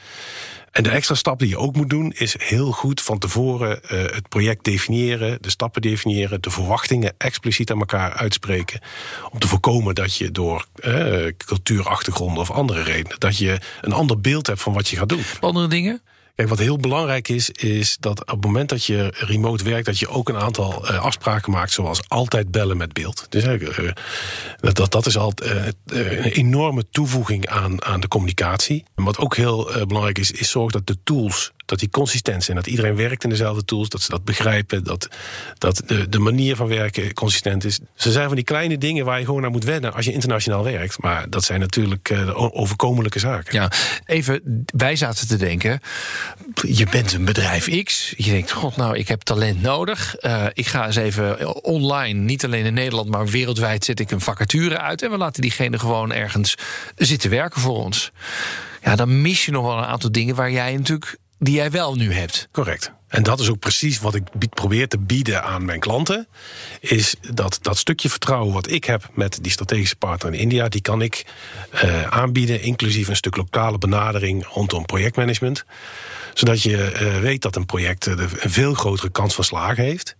En 0.71 0.83
de 0.83 0.89
extra 0.89 1.15
stap 1.15 1.39
die 1.39 1.49
je 1.49 1.57
ook 1.57 1.75
moet 1.75 1.89
doen, 1.89 2.11
is 2.11 2.35
heel 2.37 2.71
goed 2.71 3.01
van 3.01 3.19
tevoren 3.19 3.79
uh, 3.83 3.89
het 3.89 4.29
project 4.29 4.63
definiëren, 4.63 5.37
de 5.41 5.49
stappen 5.49 5.81
definiëren, 5.81 6.41
de 6.41 6.49
verwachtingen 6.49 7.13
expliciet 7.17 7.71
aan 7.71 7.79
elkaar 7.79 8.13
uitspreken. 8.13 8.81
Om 9.29 9.39
te 9.39 9.47
voorkomen 9.47 9.95
dat 9.95 10.15
je 10.15 10.31
door 10.31 10.65
uh, 10.83 11.31
cultuurachtergronden 11.37 12.41
of 12.41 12.51
andere 12.51 12.83
redenen, 12.83 13.19
dat 13.19 13.37
je 13.37 13.59
een 13.81 13.93
ander 13.93 14.21
beeld 14.21 14.47
hebt 14.47 14.61
van 14.61 14.73
wat 14.73 14.87
je 14.87 14.97
gaat 14.97 15.09
doen. 15.09 15.23
Andere 15.39 15.67
dingen? 15.67 16.01
Kijk, 16.35 16.49
wat 16.49 16.59
heel 16.59 16.77
belangrijk 16.77 17.27
is, 17.27 17.49
is 17.49 17.97
dat 17.99 18.19
op 18.19 18.27
het 18.27 18.45
moment 18.45 18.69
dat 18.69 18.85
je 18.85 19.13
remote 19.17 19.63
werkt, 19.63 19.85
dat 19.85 19.99
je 19.99 20.07
ook 20.07 20.29
een 20.29 20.37
aantal 20.37 20.91
uh, 20.91 21.03
afspraken 21.03 21.51
maakt, 21.51 21.71
zoals 21.71 22.09
altijd 22.09 22.51
bellen 22.51 22.77
met 22.77 22.93
beeld. 22.93 23.25
Dus 23.29 23.43
uh, 23.43 23.91
dat, 24.59 24.75
dat, 24.75 24.91
dat 24.91 25.05
is 25.05 25.15
uh, 25.15 25.27
een 25.85 26.23
enorme 26.23 26.85
toevoeging 26.89 27.47
aan, 27.47 27.83
aan 27.83 27.99
de 27.99 28.07
communicatie. 28.07 28.83
En 28.95 29.03
wat 29.03 29.17
ook 29.17 29.35
heel 29.35 29.85
belangrijk 29.87 30.17
is, 30.17 30.31
is 30.31 30.49
zorg 30.49 30.71
dat 30.71 30.87
de 30.87 30.97
tools 31.03 31.51
dat 31.65 31.79
die 31.79 31.89
consistent 31.89 32.43
zijn. 32.43 32.57
Dat 32.57 32.67
iedereen 32.67 32.95
werkt 32.95 33.23
in 33.23 33.29
dezelfde 33.29 33.65
tools, 33.65 33.89
dat 33.89 34.01
ze 34.01 34.09
dat 34.09 34.23
begrijpen. 34.23 34.83
Dat, 34.83 35.07
dat 35.57 35.83
de, 35.85 36.09
de 36.09 36.19
manier 36.19 36.55
van 36.55 36.67
werken 36.67 37.13
consistent 37.13 37.65
is. 37.65 37.79
Ze 37.95 38.11
zijn 38.11 38.27
van 38.27 38.35
die 38.35 38.45
kleine 38.45 38.77
dingen 38.77 39.05
waar 39.05 39.19
je 39.19 39.25
gewoon 39.25 39.41
naar 39.41 39.51
moet 39.51 39.63
wennen 39.63 39.93
als 39.93 40.05
je 40.05 40.13
internationaal 40.13 40.63
werkt. 40.63 41.01
Maar 41.01 41.29
dat 41.29 41.43
zijn 41.43 41.59
natuurlijk 41.59 42.09
uh, 42.09 42.55
overkomelijke 42.55 43.19
zaken. 43.19 43.55
Ja, 43.55 43.71
even, 44.05 44.65
wij 44.65 44.95
zaten 44.95 45.27
te 45.27 45.37
denken, 45.37 45.79
je 46.61 46.87
bent 46.91 47.13
een 47.13 47.25
bedrijf 47.25 47.83
X. 47.83 48.13
Je 48.17 48.31
denkt, 48.31 48.51
god 48.51 48.75
nou, 48.75 48.97
ik 48.97 49.07
heb 49.07 49.21
talent 49.21 49.61
nodig. 49.61 50.15
Uh, 50.19 50.45
ik 50.53 50.67
ga 50.67 50.85
eens 50.85 50.95
even 50.95 51.63
online, 51.63 52.19
niet 52.19 52.45
alleen 52.45 52.65
in 52.65 52.73
Nederland, 52.73 53.09
maar 53.09 53.27
wereldwijd 53.27 53.85
zet 53.85 53.99
ik 53.99 54.11
een 54.11 54.21
vacature 54.21 54.79
uit. 54.79 55.01
En 55.01 55.11
we 55.11 55.17
laten 55.17 55.41
diegene 55.41 55.79
gewoon 55.79 56.11
ergens 56.11 56.55
zitten 56.95 57.29
werken 57.29 57.61
voor 57.61 57.83
ons. 57.83 58.11
Ja, 58.83 58.95
dan 58.95 59.21
mis 59.21 59.45
je 59.45 59.51
nog 59.51 59.65
wel 59.65 59.77
een 59.77 59.83
aantal 59.83 60.11
dingen 60.11 60.35
waar 60.35 60.51
jij 60.51 60.77
natuurlijk 60.77 61.17
die 61.43 61.55
jij 61.55 61.71
wel 61.71 61.95
nu 61.95 62.13
hebt. 62.13 62.47
Correct. 62.51 62.91
En 63.07 63.23
dat 63.23 63.39
is 63.39 63.49
ook 63.49 63.59
precies 63.59 63.99
wat 63.99 64.15
ik 64.15 64.49
probeer 64.49 64.87
te 64.87 64.99
bieden 64.99 65.43
aan 65.43 65.65
mijn 65.65 65.79
klanten. 65.79 66.27
Is 66.79 67.15
dat 67.33 67.59
dat 67.61 67.77
stukje 67.77 68.09
vertrouwen 68.09 68.53
wat 68.53 68.71
ik 68.71 68.83
heb 68.83 69.09
met 69.13 69.39
die 69.41 69.51
strategische 69.51 69.95
partner 69.95 70.33
in 70.33 70.39
India, 70.39 70.69
die 70.69 70.81
kan 70.81 71.01
ik 71.01 71.25
uh, 71.73 72.03
aanbieden, 72.03 72.61
inclusief 72.61 73.07
een 73.07 73.15
stuk 73.15 73.37
lokale 73.37 73.77
benadering 73.77 74.47
rondom 74.47 74.85
projectmanagement. 74.85 75.65
Zodat 76.33 76.61
je 76.61 76.91
uh, 77.01 77.19
weet 77.19 77.41
dat 77.41 77.55
een 77.55 77.65
project 77.65 78.05
een 78.05 78.29
veel 78.29 78.73
grotere 78.73 79.09
kans 79.09 79.35
van 79.35 79.43
slagen 79.43 79.83
heeft. 79.83 80.15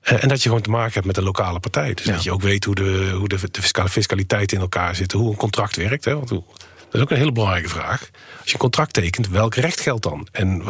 En 0.00 0.28
dat 0.28 0.42
je 0.42 0.48
gewoon 0.48 0.62
te 0.62 0.70
maken 0.70 0.92
hebt 0.92 1.06
met 1.06 1.16
een 1.16 1.22
lokale 1.22 1.60
partij. 1.60 1.94
Dus 1.94 2.04
ja. 2.04 2.12
dat 2.12 2.22
je 2.22 2.32
ook 2.32 2.42
weet 2.42 2.64
hoe 2.64 2.74
de, 2.74 3.10
hoe 3.14 3.28
de, 3.28 3.38
de 3.50 3.60
fiscale 3.60 3.88
fiscaliteit 3.88 4.52
in 4.52 4.60
elkaar 4.60 4.94
zit, 4.94 5.12
hoe 5.12 5.30
een 5.30 5.36
contract 5.36 5.76
werkt. 5.76 6.04
Hè? 6.04 6.14
Want 6.14 6.30
hoe, 6.30 6.42
dat 6.90 6.94
is 6.94 7.00
ook 7.00 7.10
een 7.10 7.16
hele 7.16 7.32
belangrijke 7.32 7.68
vraag. 7.68 8.10
Als 8.40 8.46
je 8.46 8.52
een 8.52 8.58
contract 8.58 8.92
tekent, 8.92 9.28
welk 9.28 9.54
recht 9.54 9.80
geldt 9.80 10.02
dan? 10.02 10.28
En 10.32 10.62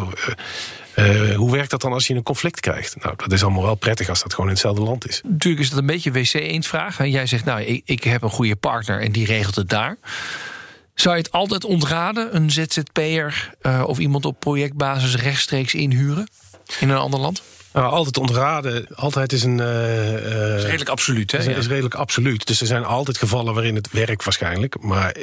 uh, 0.97 1.31
uh, 1.31 1.37
hoe 1.37 1.53
werkt 1.53 1.71
dat 1.71 1.81
dan 1.81 1.93
als 1.93 2.07
je 2.07 2.15
een 2.15 2.23
conflict 2.23 2.61
krijgt? 2.61 2.97
Nou, 3.03 3.15
dat 3.17 3.33
is 3.33 3.43
allemaal 3.43 3.63
wel 3.63 3.75
prettig 3.75 4.09
als 4.09 4.23
dat 4.23 4.31
gewoon 4.31 4.47
in 4.47 4.53
hetzelfde 4.53 4.83
land 4.83 5.09
is. 5.09 5.21
Natuurlijk 5.29 5.63
is 5.63 5.71
dat 5.71 5.79
een 5.79 5.87
beetje 5.87 6.13
wc-eendvraag. 6.13 7.07
Jij 7.07 7.27
zegt, 7.27 7.45
nou, 7.45 7.61
ik, 7.61 7.83
ik 7.85 8.05
heb 8.05 8.23
een 8.23 8.31
goede 8.31 8.57
partner 8.57 9.01
en 9.01 9.13
die 9.13 9.27
regelt 9.27 9.55
het 9.55 9.69
daar. 9.69 9.99
Zou 10.95 11.17
je 11.17 11.23
het 11.23 11.33
altijd 11.33 11.65
ontraden, 11.65 12.37
een 12.37 12.51
ZZP'er 12.51 13.55
uh, 13.63 13.83
of 13.87 13.99
iemand 13.99 14.25
op 14.25 14.41
projectbasis 14.41 15.17
rechtstreeks 15.17 15.75
inhuren 15.75 16.29
in 16.81 16.89
een 16.89 16.97
ander 16.97 17.21
land? 17.21 17.43
Nou, 17.73 17.93
altijd 17.93 18.19
ontraden, 18.19 18.87
altijd 18.95 19.33
is 19.33 19.43
een. 19.43 19.59
Uh, 19.59 20.57
is 20.57 20.63
redelijk 20.63 20.91
absoluut, 20.91 21.33
hè? 21.33 21.39
Is, 21.39 21.47
is, 21.47 21.67
redelijk 21.67 21.95
absoluut. 21.95 22.47
Dus 22.47 22.61
er 22.61 22.67
zijn 22.67 22.85
altijd 22.85 23.19
gevallen 23.19 23.55
waarin 23.55 23.75
het 23.75 23.91
werkt, 23.93 24.25
waarschijnlijk. 24.25 24.81
Maar 24.81 25.17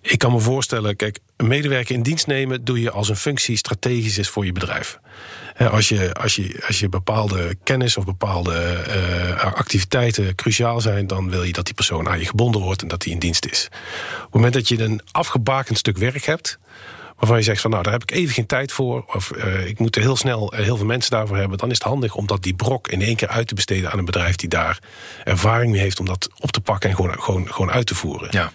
ik 0.00 0.18
kan 0.18 0.32
me 0.32 0.38
voorstellen, 0.38 0.96
kijk, 0.96 1.18
een 1.36 1.46
medewerker 1.46 1.94
in 1.94 2.02
dienst 2.02 2.26
nemen 2.26 2.64
doe 2.64 2.80
je 2.80 2.90
als 2.90 3.08
een 3.08 3.16
functie 3.16 3.56
strategisch 3.56 4.18
is 4.18 4.28
voor 4.28 4.44
je 4.44 4.52
bedrijf. 4.52 4.98
Als 5.70 5.88
je, 5.88 6.14
als 6.14 6.36
je, 6.36 6.62
als 6.66 6.80
je 6.80 6.88
bepaalde 6.88 7.56
kennis 7.62 7.96
of 7.96 8.04
bepaalde 8.04 8.84
uh, 8.88 9.54
activiteiten 9.54 10.34
cruciaal 10.34 10.80
zijn, 10.80 11.06
dan 11.06 11.30
wil 11.30 11.42
je 11.42 11.52
dat 11.52 11.64
die 11.64 11.74
persoon 11.74 12.08
aan 12.08 12.18
je 12.18 12.26
gebonden 12.26 12.60
wordt 12.60 12.82
en 12.82 12.88
dat 12.88 13.00
die 13.00 13.12
in 13.12 13.18
dienst 13.18 13.46
is. 13.46 13.68
Op 14.16 14.22
het 14.22 14.32
moment 14.32 14.52
dat 14.52 14.68
je 14.68 14.82
een 14.82 15.00
afgebakend 15.12 15.78
stuk 15.78 15.96
werk 15.96 16.24
hebt, 16.24 16.58
waarvan 17.16 17.36
je 17.36 17.42
zegt 17.42 17.60
van 17.60 17.70
nou 17.70 17.82
daar 17.82 17.92
heb 17.92 18.02
ik 18.02 18.10
even 18.10 18.34
geen 18.34 18.46
tijd 18.46 18.72
voor 18.72 19.04
of 19.14 19.32
uh, 19.36 19.66
ik 19.66 19.78
moet 19.78 19.96
er 19.96 20.02
heel 20.02 20.16
snel 20.16 20.54
uh, 20.54 20.60
heel 20.60 20.76
veel 20.76 20.86
mensen 20.86 21.10
daarvoor 21.10 21.36
hebben, 21.36 21.58
dan 21.58 21.70
is 21.70 21.78
het 21.78 21.86
handig 21.86 22.14
om 22.14 22.26
dat 22.26 22.42
die 22.42 22.54
brok 22.54 22.88
in 22.88 23.02
één 23.02 23.16
keer 23.16 23.28
uit 23.28 23.48
te 23.48 23.54
besteden 23.54 23.92
aan 23.92 23.98
een 23.98 24.04
bedrijf 24.04 24.36
die 24.36 24.48
daar 24.48 24.78
ervaring 25.24 25.72
mee 25.72 25.80
heeft 25.80 26.00
om 26.00 26.06
dat 26.06 26.28
op 26.38 26.52
te 26.52 26.60
pakken 26.60 26.90
en 26.90 26.96
gewoon, 26.96 27.22
gewoon, 27.22 27.52
gewoon 27.52 27.70
uit 27.70 27.86
te 27.86 27.94
voeren. 27.94 28.28
Ja. 28.30 28.52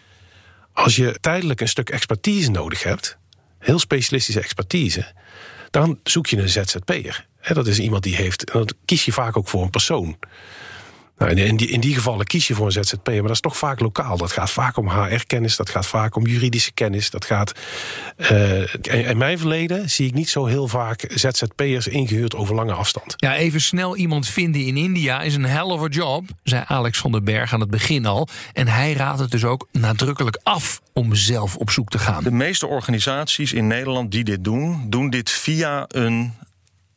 Als 0.74 0.96
je 0.96 1.18
tijdelijk 1.22 1.62
een 1.62 1.68
stuk 1.68 1.90
expertise 1.90 2.52
nodig 2.52 2.84
hebt, 2.84 3.18
heel 3.60 3.80
specialistische 3.80 4.42
expertise, 4.42 5.14
dan 5.72 6.00
zoek 6.04 6.28
je 6.28 6.38
een 6.38 6.50
ZZP'er. 6.50 7.28
Dat 7.42 7.68
is 7.68 7.80
iemand 7.80 8.04
die 8.04 8.16
heeft, 8.16 8.52
dan 8.54 8.70
kies 8.86 9.06
je 9.06 9.12
vaak 9.12 9.38
ook 9.38 9.48
voor 9.48 9.64
een 9.64 9.70
persoon. 9.70 10.18
Nou, 11.22 11.36
in, 11.36 11.56
die, 11.56 11.68
in 11.68 11.80
die 11.80 11.94
gevallen 11.94 12.26
kies 12.26 12.48
je 12.48 12.54
voor 12.54 12.66
een 12.66 12.72
ZZP, 12.72 13.08
maar 13.08 13.22
dat 13.22 13.32
is 13.32 13.40
toch 13.40 13.58
vaak 13.58 13.80
lokaal. 13.80 14.18
Dat 14.18 14.32
gaat 14.32 14.52
vaak 14.52 14.78
om 14.78 14.90
HR-kennis, 14.90 15.56
dat 15.56 15.70
gaat 15.70 15.88
vaak 15.88 16.16
om 16.16 16.26
juridische 16.26 16.72
kennis. 16.72 17.10
Dat 17.10 17.26
gaat, 17.26 17.52
uh, 18.18 19.10
in 19.10 19.18
mijn 19.18 19.38
verleden 19.38 19.90
zie 19.90 20.08
ik 20.08 20.14
niet 20.14 20.30
zo 20.30 20.46
heel 20.46 20.68
vaak 20.68 21.06
ZZP'ers 21.14 21.88
ingehuurd 21.88 22.36
over 22.36 22.56
lange 22.56 22.74
afstand. 22.74 23.14
Ja, 23.18 23.36
even 23.36 23.62
snel 23.62 23.96
iemand 23.96 24.28
vinden 24.28 24.66
in 24.66 24.78
India 24.78 25.22
is 25.22 25.36
een 25.36 25.46
hell 25.46 25.62
of 25.62 25.84
a 25.84 25.88
job, 25.88 26.26
zei 26.44 26.64
Alex 26.68 26.98
van 27.00 27.12
den 27.12 27.24
Berg 27.24 27.54
aan 27.54 27.60
het 27.60 27.70
begin 27.70 28.06
al. 28.06 28.28
En 28.54 28.68
hij 28.68 28.94
raadt 28.94 29.20
het 29.20 29.32
dus 29.32 29.44
ook 29.44 29.68
nadrukkelijk 29.72 30.40
af 30.44 30.82
om 30.94 31.16
zelf 31.16 31.56
op 31.56 31.70
zoek 31.70 31.90
te 31.90 32.00
gaan. 32.00 32.24
De 32.24 32.32
meeste 32.32 32.68
organisaties 32.68 33.54
in 33.54 33.68
Nederland 33.68 34.12
die 34.12 34.24
dit 34.24 34.44
doen, 34.44 34.86
doen 34.90 35.10
dit 35.10 35.30
via 35.30 35.86
een 35.88 36.34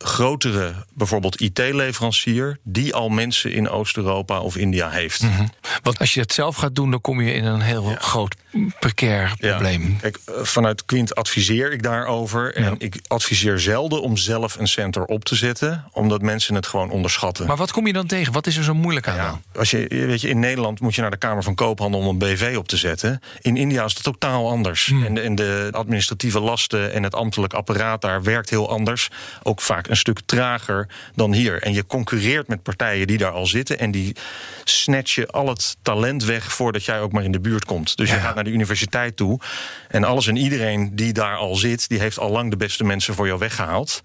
grotere, 0.04 0.74
bijvoorbeeld 0.92 1.40
IT-leverancier, 1.40 2.58
die 2.62 2.94
al 2.94 3.08
mensen 3.08 3.52
in 3.52 3.68
Oost-Europa 3.68 4.40
of 4.40 4.56
India 4.56 4.90
heeft. 4.90 5.22
Mm 5.22 5.30
-hmm. 5.30 5.50
Want 5.82 5.98
als 5.98 6.14
je 6.14 6.20
het 6.20 6.32
zelf 6.32 6.56
gaat 6.56 6.74
doen, 6.74 6.90
dan 6.90 7.00
kom 7.00 7.20
je 7.20 7.32
in 7.34 7.44
een 7.44 7.60
heel 7.60 7.90
ja. 7.90 7.96
groot 7.98 8.34
precair 8.80 9.34
probleem. 9.38 9.82
Ja. 9.82 9.98
Kijk, 10.00 10.18
eh, 10.24 10.34
vanuit 10.42 10.84
Quint 10.84 11.14
adviseer 11.14 11.72
ik 11.72 11.82
daarover. 11.82 12.54
En 12.54 12.62
ja. 12.62 12.74
ik 12.78 13.00
adviseer 13.06 13.58
zelden 13.58 14.02
om 14.02 14.16
zelf 14.16 14.58
een 14.58 14.68
center 14.68 15.04
op 15.04 15.24
te 15.24 15.34
zetten, 15.34 15.84
omdat 15.92 16.22
mensen 16.22 16.54
het 16.54 16.66
gewoon 16.66 16.90
onderschatten. 16.90 17.46
Maar 17.46 17.56
wat 17.56 17.72
kom 17.72 17.86
je 17.86 17.92
dan 17.92 18.06
tegen? 18.06 18.32
Wat 18.32 18.46
is 18.46 18.56
er 18.56 18.64
zo 18.64 18.74
moeilijk 18.74 19.08
aan 19.08 19.16
dan? 19.16 19.42
Als 19.58 19.70
je, 19.70 19.86
weet 19.88 20.20
je, 20.20 20.28
in 20.28 20.38
Nederland 20.38 20.80
moet 20.80 20.94
je 20.94 21.00
naar 21.00 21.10
de 21.10 21.16
Kamer 21.16 21.42
van 21.42 21.54
Koophandel 21.54 22.00
om 22.00 22.06
een 22.06 22.18
BV 22.18 22.54
op 22.58 22.68
te 22.68 22.76
zetten. 22.76 23.20
In 23.40 23.56
India 23.56 23.84
is 23.84 23.94
het 23.94 24.02
totaal 24.02 24.50
anders. 24.50 24.86
Hmm. 24.86 25.04
En, 25.04 25.14
de, 25.14 25.20
en 25.20 25.34
de 25.34 25.68
administratieve 25.72 26.40
lasten 26.40 26.92
en 26.92 27.02
het 27.02 27.14
ambtelijk 27.14 27.52
apparaat 27.52 28.00
daar 28.00 28.22
werkt 28.22 28.50
heel 28.50 28.70
anders. 28.70 29.08
Ook 29.42 29.60
vaak 29.60 29.88
een 29.94 30.00
stuk 30.00 30.20
trager 30.26 30.88
dan 31.14 31.32
hier. 31.32 31.62
En 31.62 31.72
je 31.72 31.86
concurreert 31.86 32.48
met 32.48 32.62
partijen 32.62 33.06
die 33.06 33.18
daar 33.18 33.30
al 33.30 33.46
zitten. 33.46 33.78
En 33.78 33.90
die 33.90 34.16
snatchen 34.64 35.30
al 35.30 35.48
het 35.48 35.76
talent 35.82 36.24
weg 36.24 36.52
voordat 36.52 36.84
jij 36.84 37.00
ook 37.00 37.12
maar 37.12 37.24
in 37.24 37.32
de 37.32 37.40
buurt 37.40 37.64
komt. 37.64 37.96
Dus 37.96 38.08
Ja. 38.08 38.14
je 38.14 38.20
gaat 38.20 38.34
naar 38.34 38.44
de 38.44 38.50
universiteit 38.50 39.16
toe. 39.16 39.40
En 39.88 40.04
alles 40.04 40.26
en 40.26 40.36
iedereen 40.36 40.96
die 40.96 41.12
daar 41.12 41.36
al 41.36 41.54
zit, 41.54 41.88
die 41.88 41.98
heeft 41.98 42.18
al 42.18 42.30
lang 42.30 42.50
de 42.50 42.56
beste 42.56 42.84
mensen 42.84 43.14
voor 43.14 43.26
jou 43.26 43.38
weggehaald. 43.38 44.00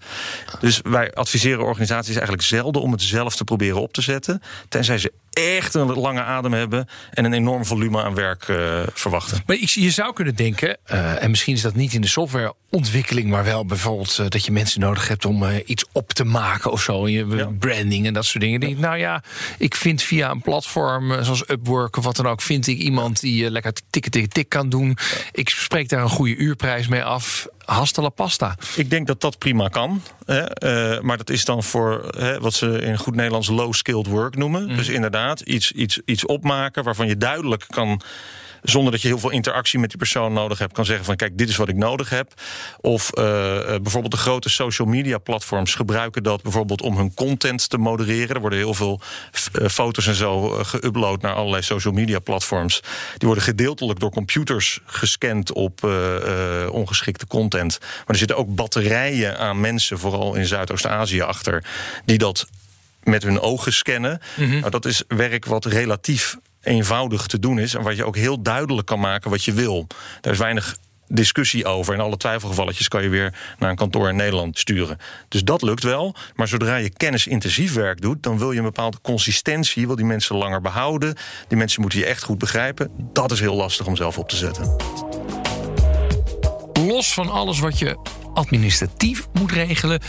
Dus 0.60 0.80
wij 0.82 1.12
adviseren 1.12 1.64
organisaties 1.64 2.12
eigenlijk 2.14 2.42
zelden 2.42 2.82
om 2.82 2.92
het 2.92 3.02
zelf 3.02 3.36
te 3.36 3.44
proberen 3.44 3.80
op 3.80 3.92
te 3.92 4.02
zetten. 4.02 4.42
Tenzij 4.68 4.98
ze 4.98 5.12
echt 5.30 5.74
een 5.74 5.86
lange 5.86 6.22
adem 6.22 6.52
hebben 6.52 6.88
en 7.10 7.24
een 7.24 7.32
enorm 7.32 7.64
volume 7.64 8.02
aan 8.02 8.14
werk 8.14 8.48
uh, 8.48 8.82
verwachten. 8.94 9.42
Maar 9.46 9.56
je 9.60 9.90
zou 9.90 10.12
kunnen 10.12 10.34
denken, 10.34 10.76
uh, 10.92 11.22
en 11.22 11.30
misschien 11.30 11.54
is 11.54 11.62
dat 11.62 11.74
niet 11.74 11.92
in 11.92 12.00
de 12.00 12.08
softwareontwikkeling, 12.08 13.30
maar 13.30 13.44
wel 13.44 13.66
bijvoorbeeld 13.66 14.18
uh, 14.20 14.26
dat 14.28 14.44
je 14.44 14.52
mensen 14.52 14.80
nodig 14.80 15.08
hebt 15.08 15.24
om 15.24 15.44
iets 15.66 15.84
op 15.92 16.12
te 16.12 16.24
maken 16.24 16.70
of 16.70 16.82
zo, 16.82 17.08
je 17.08 17.26
ja. 17.26 17.50
branding 17.58 18.06
en 18.06 18.12
dat 18.12 18.24
soort 18.24 18.44
dingen. 18.44 18.60
Ja. 18.60 18.66
Denk, 18.66 18.78
nou 18.78 18.96
ja, 18.96 19.22
ik 19.58 19.74
vind 19.74 20.02
via 20.02 20.30
een 20.30 20.42
platform 20.42 21.24
zoals 21.24 21.48
Upwork 21.48 21.96
of 21.96 22.04
wat 22.04 22.16
dan 22.16 22.26
ook, 22.26 22.42
vind 22.42 22.66
ik 22.66 22.78
iemand 22.78 23.20
die 23.20 23.50
lekker 23.50 23.72
tikken, 23.90 24.10
tikken, 24.10 24.32
tik 24.32 24.48
kan 24.48 24.68
doen. 24.68 24.88
Ja. 24.88 25.16
Ik 25.32 25.48
spreek 25.48 25.88
daar 25.88 26.02
een 26.02 26.08
goede 26.08 26.36
uurprijs 26.36 26.88
mee 26.88 27.04
af. 27.04 27.48
Hasta 27.70 28.02
la 28.02 28.08
pasta. 28.08 28.56
Ik 28.76 28.90
denk 28.90 29.06
dat 29.06 29.20
dat 29.20 29.38
prima 29.38 29.68
kan. 29.68 30.02
Hè? 30.24 30.40
Uh, 30.94 31.00
maar 31.00 31.16
dat 31.16 31.30
is 31.30 31.44
dan 31.44 31.62
voor 31.62 32.08
hè, 32.16 32.40
wat 32.40 32.54
ze 32.54 32.80
in 32.80 32.98
goed 32.98 33.14
Nederlands 33.14 33.48
low-skilled 33.48 34.06
work 34.06 34.36
noemen. 34.36 34.62
Mm. 34.68 34.76
Dus 34.76 34.88
inderdaad, 34.88 35.40
iets, 35.40 35.72
iets, 35.72 36.00
iets 36.04 36.26
opmaken 36.26 36.84
waarvan 36.84 37.06
je 37.06 37.16
duidelijk 37.16 37.64
kan 37.68 38.00
zonder 38.62 38.92
dat 38.92 39.02
je 39.02 39.08
heel 39.08 39.18
veel 39.18 39.30
interactie 39.30 39.78
met 39.78 39.88
die 39.88 39.98
persoon 39.98 40.32
nodig 40.32 40.58
hebt, 40.58 40.72
kan 40.72 40.84
zeggen 40.84 41.04
van 41.04 41.16
kijk, 41.16 41.38
dit 41.38 41.48
is 41.48 41.56
wat 41.56 41.68
ik 41.68 41.76
nodig 41.76 42.10
heb. 42.10 42.32
Of 42.80 43.10
uh, 43.14 43.24
bijvoorbeeld 43.64 44.12
de 44.12 44.18
grote 44.18 44.48
social 44.48 44.88
media 44.88 45.18
platforms 45.18 45.74
gebruiken 45.74 46.22
dat 46.22 46.42
bijvoorbeeld 46.42 46.82
om 46.82 46.96
hun 46.96 47.14
content 47.14 47.68
te 47.68 47.78
modereren. 47.78 48.34
Er 48.34 48.40
worden 48.40 48.58
heel 48.58 48.74
veel 48.74 49.00
uh, 49.60 49.68
foto's 49.68 50.06
en 50.06 50.14
zo 50.14 50.62
geüpload 50.64 51.20
naar 51.20 51.34
allerlei 51.34 51.62
social 51.62 51.94
media 51.94 52.18
platforms. 52.18 52.80
Die 53.16 53.26
worden 53.26 53.44
gedeeltelijk 53.44 54.00
door 54.00 54.10
computers 54.10 54.80
gescand 54.84 55.52
op 55.52 55.80
uh, 55.84 56.68
ongeschikte 56.70 57.26
content. 57.26 57.78
Maar 57.80 58.04
er 58.06 58.16
zitten 58.16 58.36
ook 58.36 58.54
batterijen 58.54 59.38
aan 59.38 59.60
mensen, 59.60 59.98
vooral 59.98 60.34
in 60.34 60.46
Zuidoost-Azië, 60.46 61.20
achter, 61.20 61.64
die 62.04 62.18
dat 62.18 62.46
met 63.02 63.22
hun 63.22 63.40
ogen 63.40 63.72
scannen. 63.72 64.20
Mm 64.36 64.50
-hmm. 64.50 64.58
nou, 64.58 64.70
dat 64.70 64.84
is 64.84 65.02
werk 65.08 65.44
wat 65.44 65.64
relatief 65.64 66.36
eenvoudig 66.62 67.26
te 67.26 67.38
doen 67.38 67.58
is 67.58 67.74
en 67.74 67.82
wat 67.82 67.96
je 67.96 68.04
ook 68.04 68.16
heel 68.16 68.42
duidelijk 68.42 68.86
kan 68.86 69.00
maken 69.00 69.30
wat 69.30 69.44
je 69.44 69.52
wil. 69.52 69.86
Daar 70.20 70.32
is 70.32 70.38
weinig 70.38 70.76
discussie 71.10 71.66
over. 71.66 71.94
En 71.94 72.00
alle 72.00 72.16
twijfelgevalletjes 72.16 72.88
kan 72.88 73.02
je 73.02 73.08
weer 73.08 73.34
naar 73.58 73.70
een 73.70 73.76
kantoor 73.76 74.08
in 74.08 74.16
Nederland 74.16 74.58
sturen. 74.58 74.98
Dus 75.28 75.44
dat 75.44 75.62
lukt 75.62 75.82
wel. 75.82 76.14
Maar 76.34 76.48
zodra 76.48 76.76
je 76.76 76.90
kennisintensief 76.90 77.74
werk 77.74 78.00
doet, 78.00 78.22
dan 78.22 78.38
wil 78.38 78.52
je 78.52 78.58
een 78.58 78.64
bepaalde 78.64 78.98
consistentie. 79.02 79.86
Wil 79.86 79.96
die 79.96 80.04
mensen 80.04 80.36
langer 80.36 80.60
behouden. 80.60 81.14
Die 81.48 81.58
mensen 81.58 81.80
moeten 81.80 81.98
je 81.98 82.06
echt 82.06 82.22
goed 82.22 82.38
begrijpen. 82.38 82.90
Dat 83.12 83.30
is 83.30 83.40
heel 83.40 83.54
lastig 83.54 83.86
om 83.86 83.96
zelf 83.96 84.18
op 84.18 84.28
te 84.28 84.36
zetten. 84.36 84.76
Los 86.72 87.14
van 87.14 87.28
alles 87.28 87.58
wat 87.58 87.78
je 87.78 87.98
administratief 88.34 89.26
moet 89.32 89.52
regelen. 89.52 90.00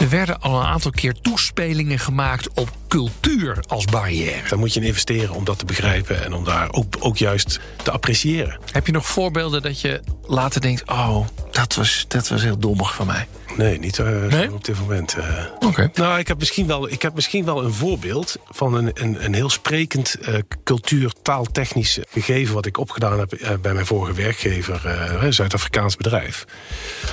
Er 0.00 0.08
werden 0.08 0.40
al 0.40 0.60
een 0.60 0.66
aantal 0.66 0.90
keer 0.90 1.14
toespelingen 1.14 1.98
gemaakt 1.98 2.48
op 2.54 2.70
cultuur 2.88 3.64
als 3.68 3.84
barrière. 3.84 4.48
Dan 4.48 4.58
moet 4.58 4.74
je 4.74 4.80
in 4.80 4.86
investeren 4.86 5.34
om 5.34 5.44
dat 5.44 5.58
te 5.58 5.64
begrijpen 5.64 6.24
en 6.24 6.32
om 6.32 6.44
daar 6.44 6.72
ook, 6.72 6.96
ook 7.00 7.16
juist 7.16 7.60
te 7.82 7.90
appreciëren. 7.90 8.58
Heb 8.72 8.86
je 8.86 8.92
nog 8.92 9.06
voorbeelden 9.06 9.62
dat 9.62 9.80
je 9.80 10.00
later 10.26 10.60
denkt: 10.60 10.88
oh, 10.90 11.26
dat 11.50 11.74
was, 11.74 12.04
dat 12.08 12.28
was 12.28 12.42
heel 12.42 12.58
dommig 12.58 12.94
van 12.94 13.06
mij? 13.06 13.26
Nee, 13.60 13.78
niet 13.78 13.98
eh, 13.98 14.22
Nee? 14.22 14.52
op 14.52 14.64
dit 14.64 14.78
moment. 14.78 15.14
eh. 15.14 15.44
Oké. 15.58 15.90
Nou, 15.94 16.18
ik 16.18 16.28
heb 16.28 16.38
misschien 16.38 16.66
wel, 16.66 16.90
ik 16.90 17.02
heb 17.02 17.14
misschien 17.14 17.44
wel 17.44 17.64
een 17.64 17.72
voorbeeld 17.72 18.36
van 18.48 18.74
een, 18.74 18.90
een, 18.94 19.24
een 19.24 19.34
heel 19.34 19.50
sprekend 19.50 20.14
eh, 20.14 20.34
cultuur, 20.64 21.12
taaltechnisch 21.22 21.98
gegeven 22.08 22.54
wat 22.54 22.66
ik 22.66 22.78
opgedaan 22.78 23.18
heb 23.18 23.58
bij 23.60 23.72
mijn 23.72 23.86
vorige 23.86 24.12
werkgever, 24.12 24.86
een 25.24 25.32
Zuid-Afrikaans 25.34 25.96
bedrijf. 25.96 26.44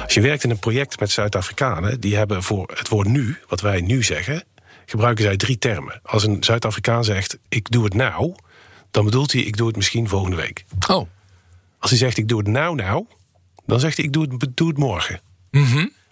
Als 0.04 0.14
je 0.14 0.22
werkt 0.22 0.44
in 0.44 0.50
een 0.50 0.60
project 0.60 1.00
met 1.00 1.12
Zuid-Afrikanen, 1.12 2.00
die 2.00 2.16
hebben 2.16 2.44
voor 2.44 2.72
het 2.74 2.88
woord 2.90 3.08
nu, 3.08 3.38
wat 3.48 3.62
wij 3.62 3.82
nu 3.82 4.04
zeggen, 4.04 4.44
gebruiken 4.86 5.24
zij 5.24 5.38
drie 5.38 5.58
termen. 5.58 6.00
Als 6.04 6.24
een 6.24 6.44
Zuid-Afrikaan 6.44 7.04
zegt, 7.04 7.38
ik 7.50 7.72
doe 7.72 7.84
het 7.84 7.94
nou, 7.94 8.36
dan 8.92 9.06
bedoelt 9.06 9.32
hij, 9.32 9.42
ik 9.42 9.58
doe 9.58 9.68
het 9.68 9.76
misschien 9.76 10.08
volgende 10.08 10.36
week. 10.36 10.66
Oh. 10.88 11.08
Als 11.80 11.90
hij 11.90 12.00
zegt, 12.00 12.18
ik 12.18 12.28
doe 12.28 12.38
het 12.40 12.48
nou 12.48 12.76
nou, 12.76 13.06
dan 13.66 13.80
zegt 13.80 13.98
hij, 13.98 14.06
ik 14.06 14.14
doe 14.14 14.28
het, 14.30 14.58
doe 14.58 14.68
het 14.68 14.78
morgen. 14.78 15.20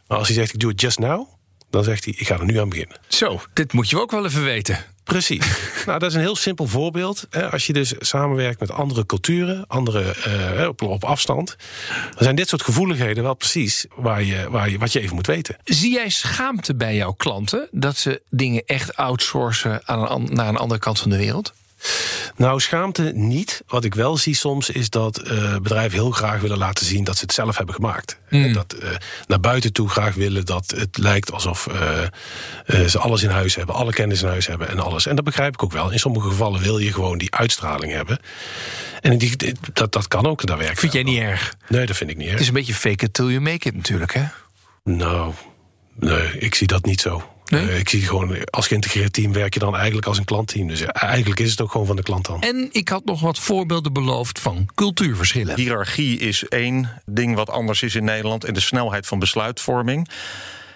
Maar 0.07 0.17
als 0.17 0.27
hij 0.27 0.35
zegt, 0.35 0.53
ik 0.53 0.59
doe 0.59 0.71
het 0.71 0.81
just 0.81 0.99
now, 0.99 1.27
dan 1.69 1.83
zegt 1.83 2.05
hij, 2.05 2.13
ik 2.17 2.27
ga 2.27 2.39
er 2.39 2.45
nu 2.45 2.59
aan 2.59 2.69
beginnen. 2.69 2.97
Zo, 3.07 3.41
dit 3.53 3.73
moet 3.73 3.89
je 3.89 4.01
ook 4.01 4.11
wel 4.11 4.25
even 4.25 4.43
weten. 4.43 4.85
Precies. 5.03 5.45
nou, 5.85 5.99
dat 5.99 6.09
is 6.09 6.15
een 6.15 6.21
heel 6.21 6.35
simpel 6.35 6.67
voorbeeld. 6.67 7.27
Als 7.51 7.67
je 7.67 7.73
dus 7.73 7.93
samenwerkt 7.99 8.59
met 8.59 8.71
andere 8.71 9.05
culturen, 9.05 9.67
andere 9.67 10.13
eh, 10.13 10.67
op, 10.67 10.81
op 10.81 11.03
afstand, 11.03 11.55
dan 11.89 12.23
zijn 12.23 12.35
dit 12.35 12.49
soort 12.49 12.61
gevoeligheden 12.61 13.23
wel 13.23 13.33
precies 13.33 13.85
waar 13.95 14.23
je, 14.23 14.49
waar 14.49 14.69
je, 14.69 14.77
wat 14.77 14.91
je 14.91 14.99
even 14.99 15.15
moet 15.15 15.27
weten. 15.27 15.57
Zie 15.63 15.91
jij 15.91 16.09
schaamte 16.09 16.75
bij 16.75 16.95
jouw 16.95 17.11
klanten 17.11 17.67
dat 17.71 17.97
ze 17.97 18.21
dingen 18.29 18.63
echt 18.65 18.95
outsourcen 18.95 19.87
aan 19.87 20.11
een, 20.11 20.33
naar 20.33 20.47
een 20.47 20.57
andere 20.57 20.79
kant 20.79 20.99
van 20.99 21.09
de 21.09 21.17
wereld? 21.17 21.53
Nou, 22.35 22.59
schaamte 22.59 23.11
niet. 23.13 23.63
Wat 23.67 23.83
ik 23.83 23.95
wel 23.95 24.17
zie 24.17 24.35
soms 24.35 24.69
is 24.69 24.89
dat 24.89 25.17
eh, 25.17 25.57
bedrijven 25.57 25.97
heel 25.97 26.11
graag 26.11 26.41
willen 26.41 26.57
laten 26.57 26.85
zien 26.85 27.03
dat 27.03 27.15
ze 27.15 27.21
het 27.21 27.33
zelf 27.33 27.57
hebben 27.57 27.75
gemaakt. 27.75 28.19
En 28.29 28.53
Dat 28.53 28.73
eh, 28.73 28.89
naar 29.27 29.39
buiten 29.39 29.73
toe 29.73 29.89
graag 29.89 30.15
willen 30.15 30.45
dat 30.45 30.73
het 30.77 30.97
lijkt 30.97 31.31
alsof 31.31 31.67
eh, 31.67 32.03
eh, 32.65 32.87
ze 32.87 32.99
alles 32.99 33.23
in 33.23 33.29
huis 33.29 33.55
hebben, 33.55 33.75
alle 33.75 33.93
kennis 33.93 34.21
in 34.21 34.27
huis 34.27 34.47
hebben 34.47 34.69
en 34.69 34.79
alles. 34.79 35.05
En 35.05 35.15
dat 35.15 35.25
begrijp 35.25 35.53
ik 35.53 35.63
ook 35.63 35.71
wel. 35.71 35.91
In 35.91 35.99
sommige 35.99 36.27
gevallen 36.27 36.61
wil 36.61 36.77
je 36.77 36.93
gewoon 36.93 37.17
die 37.17 37.35
uitstraling 37.35 37.91
hebben. 37.91 38.19
En 39.01 39.17
die, 39.17 39.55
dat, 39.73 39.91
dat 39.91 40.07
kan 40.07 40.25
ook, 40.25 40.45
daar 40.45 40.57
werkt 40.57 40.79
Vind 40.79 40.93
jij 40.93 41.03
niet 41.03 41.19
erg? 41.19 41.55
Nee, 41.67 41.85
dat 41.85 41.97
vind 41.97 42.09
ik 42.09 42.17
niet 42.17 42.25
erg. 42.25 42.33
Het 42.33 42.41
is 42.41 42.47
een 42.47 42.53
beetje 42.53 42.73
fake 42.73 43.05
it 43.05 43.13
till 43.13 43.27
you 43.27 43.39
make 43.39 43.67
it 43.67 43.75
natuurlijk, 43.75 44.13
hè? 44.13 44.23
Nou, 44.83 45.33
nee, 45.95 46.37
ik 46.37 46.55
zie 46.55 46.67
dat 46.67 46.85
niet 46.85 47.01
zo. 47.01 47.34
Nee? 47.45 47.67
Eh, 47.67 47.79
ik 47.79 47.89
zie 47.89 48.01
gewoon, 48.01 48.37
als 48.49 48.67
geïntegreerd 48.67 49.13
team 49.13 49.33
werk 49.33 49.53
je 49.53 49.59
dan 49.59 49.75
eigenlijk 49.75 50.07
als 50.07 50.17
een 50.17 50.25
klantteam. 50.25 50.67
Dus 50.67 50.81
eigenlijk 50.81 51.39
is 51.39 51.51
het 51.51 51.61
ook 51.61 51.71
gewoon 51.71 51.87
van 51.87 51.95
de 51.95 52.03
klant 52.03 52.25
dan. 52.25 52.41
En 52.41 52.69
ik 52.71 52.89
had 52.89 53.05
nog 53.05 53.21
wat 53.21 53.39
voorbeelden 53.39 53.93
beloofd 53.93 54.39
van 54.39 54.69
cultuurverschillen. 54.75 55.55
Hiërarchie 55.55 56.19
is 56.19 56.47
één 56.47 57.01
ding 57.05 57.35
wat 57.35 57.49
anders 57.49 57.81
is 57.81 57.95
in 57.95 58.03
Nederland. 58.03 58.43
En 58.43 58.53
de 58.53 58.59
snelheid 58.59 59.07
van 59.07 59.19
besluitvorming. 59.19 60.09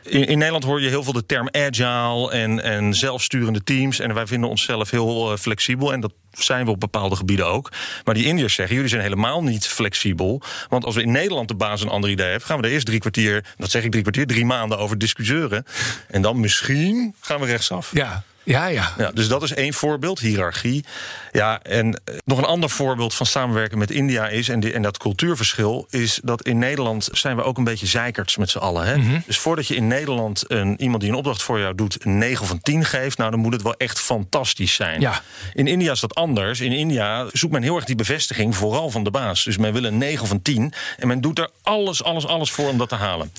In, 0.10 0.38
Nederland 0.38 0.64
hoor 0.64 0.82
je 0.82 0.90
heel 0.90 1.04
veel 1.04 1.14
de 1.14 1.26
term 1.26 1.48
agile 1.52 2.32
en, 2.32 2.64
en 2.64 2.94
zelfsturende 2.94 3.64
teams. 3.64 4.00
En 4.00 4.14
wij 4.14 4.28
vinden 4.28 4.50
onszelf 4.50 4.90
heel 4.90 5.32
eh, 5.32 5.38
flexibel. 5.38 5.94
En 5.94 6.00
dat 6.00 6.14
zijn 6.32 6.66
we 6.66 6.72
op 6.72 6.80
bepaalde 6.80 7.16
gebieden 7.16 7.48
ook. 7.48 7.72
Maar 8.04 8.14
die 8.14 8.26
Indiërs 8.26 8.54
zeggen, 8.54 8.76
jullie 8.76 8.90
zijn 8.90 9.02
helemaal 9.02 9.44
niet 9.44 9.68
flexibel. 9.68 10.42
Want 10.70 10.86
als 10.86 10.96
we 10.96 11.02
in 11.02 11.12
Nederland 11.12 11.48
de 11.48 11.56
baas 11.56 11.82
een 11.82 11.90
ander 11.90 12.10
idee 12.10 12.30
hebben... 12.30 12.48
gaan 12.48 12.60
we 12.60 12.68
er 12.68 12.74
eerst 12.74 12.86
drie 12.86 13.00
kwartier, 13.00 13.46
dat 13.58 13.72
zeg 13.72 13.84
ik 13.84 13.90
drie 13.92 14.02
kwartier, 14.02 14.28
drie 14.28 14.46
maanden 14.46 14.78
over 14.78 14.98
discussiëren. 14.98 15.66
En 16.08 16.22
dan 16.22 16.40
misschien 16.40 17.16
gaan 17.20 17.40
we 17.40 17.46
rechtsaf. 17.46 17.92
Ja, 17.94 18.24
ja, 18.50 18.66
ja. 18.66 18.94
Ja, 18.98 19.12
dus 19.14 19.28
dat 19.28 19.44
is 19.44 19.54
één 19.54 19.74
voorbeeld, 19.74 20.20
hiërarchie. 20.20 20.84
Ja, 21.32 21.60
en 21.64 21.94
eh, 22.06 22.16
nog 22.26 22.38
een 22.38 22.46
ander 22.46 22.70
voorbeeld 22.70 23.14
van 23.16 23.26
samenwerken 23.26 23.78
met 23.78 23.92
India 23.92 24.28
is, 24.28 24.50
en, 24.50 24.60
die, 24.60 24.74
en 24.74 24.82
dat 24.82 24.98
cultuurverschil, 24.98 25.88
is 25.90 26.20
dat 26.24 26.42
in 26.42 26.58
Nederland 26.58 27.10
zijn 27.12 27.36
we 27.36 27.44
ook 27.44 27.58
een 27.58 27.64
beetje 27.64 27.86
zeikerts 27.86 28.38
met 28.38 28.50
z'n 28.50 28.58
allen. 28.58 28.86
Hè? 28.86 28.98
Mhm. 28.98 29.20
Dus 29.26 29.38
voordat 29.38 29.68
je 29.68 29.76
in 29.76 29.88
Nederland 29.88 30.44
een, 30.48 30.82
iemand 30.82 31.02
die 31.02 31.10
een 31.12 31.16
opdracht 31.18 31.42
voor 31.44 31.60
jou 31.60 31.76
doet, 31.76 32.06
een 32.06 32.18
9 32.18 32.44
of 32.44 32.50
een 32.50 32.62
10 32.62 32.86
geeft, 32.86 33.18
nou 33.18 33.32
dan 33.32 33.40
moet 33.40 33.54
het 33.54 33.62
wel 33.62 33.76
echt 33.78 34.00
fantastisch 34.00 34.74
zijn. 34.74 35.02
Ja. 35.02 35.22
In 35.54 35.68
India 35.68 35.92
is 35.92 36.00
dat 36.00 36.16
anders. 36.16 36.60
In 36.60 36.72
India 36.72 37.26
zoekt 37.32 37.54
men 37.54 37.64
heel 37.64 37.76
erg 37.76 37.86
die 37.86 37.96
bevestiging, 37.96 38.56
vooral 38.56 38.90
van 38.90 39.04
de 39.04 39.12
baas. 39.12 39.44
Dus 39.44 39.58
men 39.58 39.74
wil 39.74 39.84
een 39.84 39.98
9 39.98 40.24
of 40.24 40.30
een 40.30 40.42
10. 40.42 40.74
En 40.98 41.08
men 41.08 41.22
doet 41.22 41.40
er 41.40 41.50
alles, 41.64 42.04
alles, 42.04 42.28
alles 42.28 42.52
voor 42.52 42.70
om 42.70 42.78
dat 42.78 42.90
te 42.90 42.96
halen. 42.96 43.32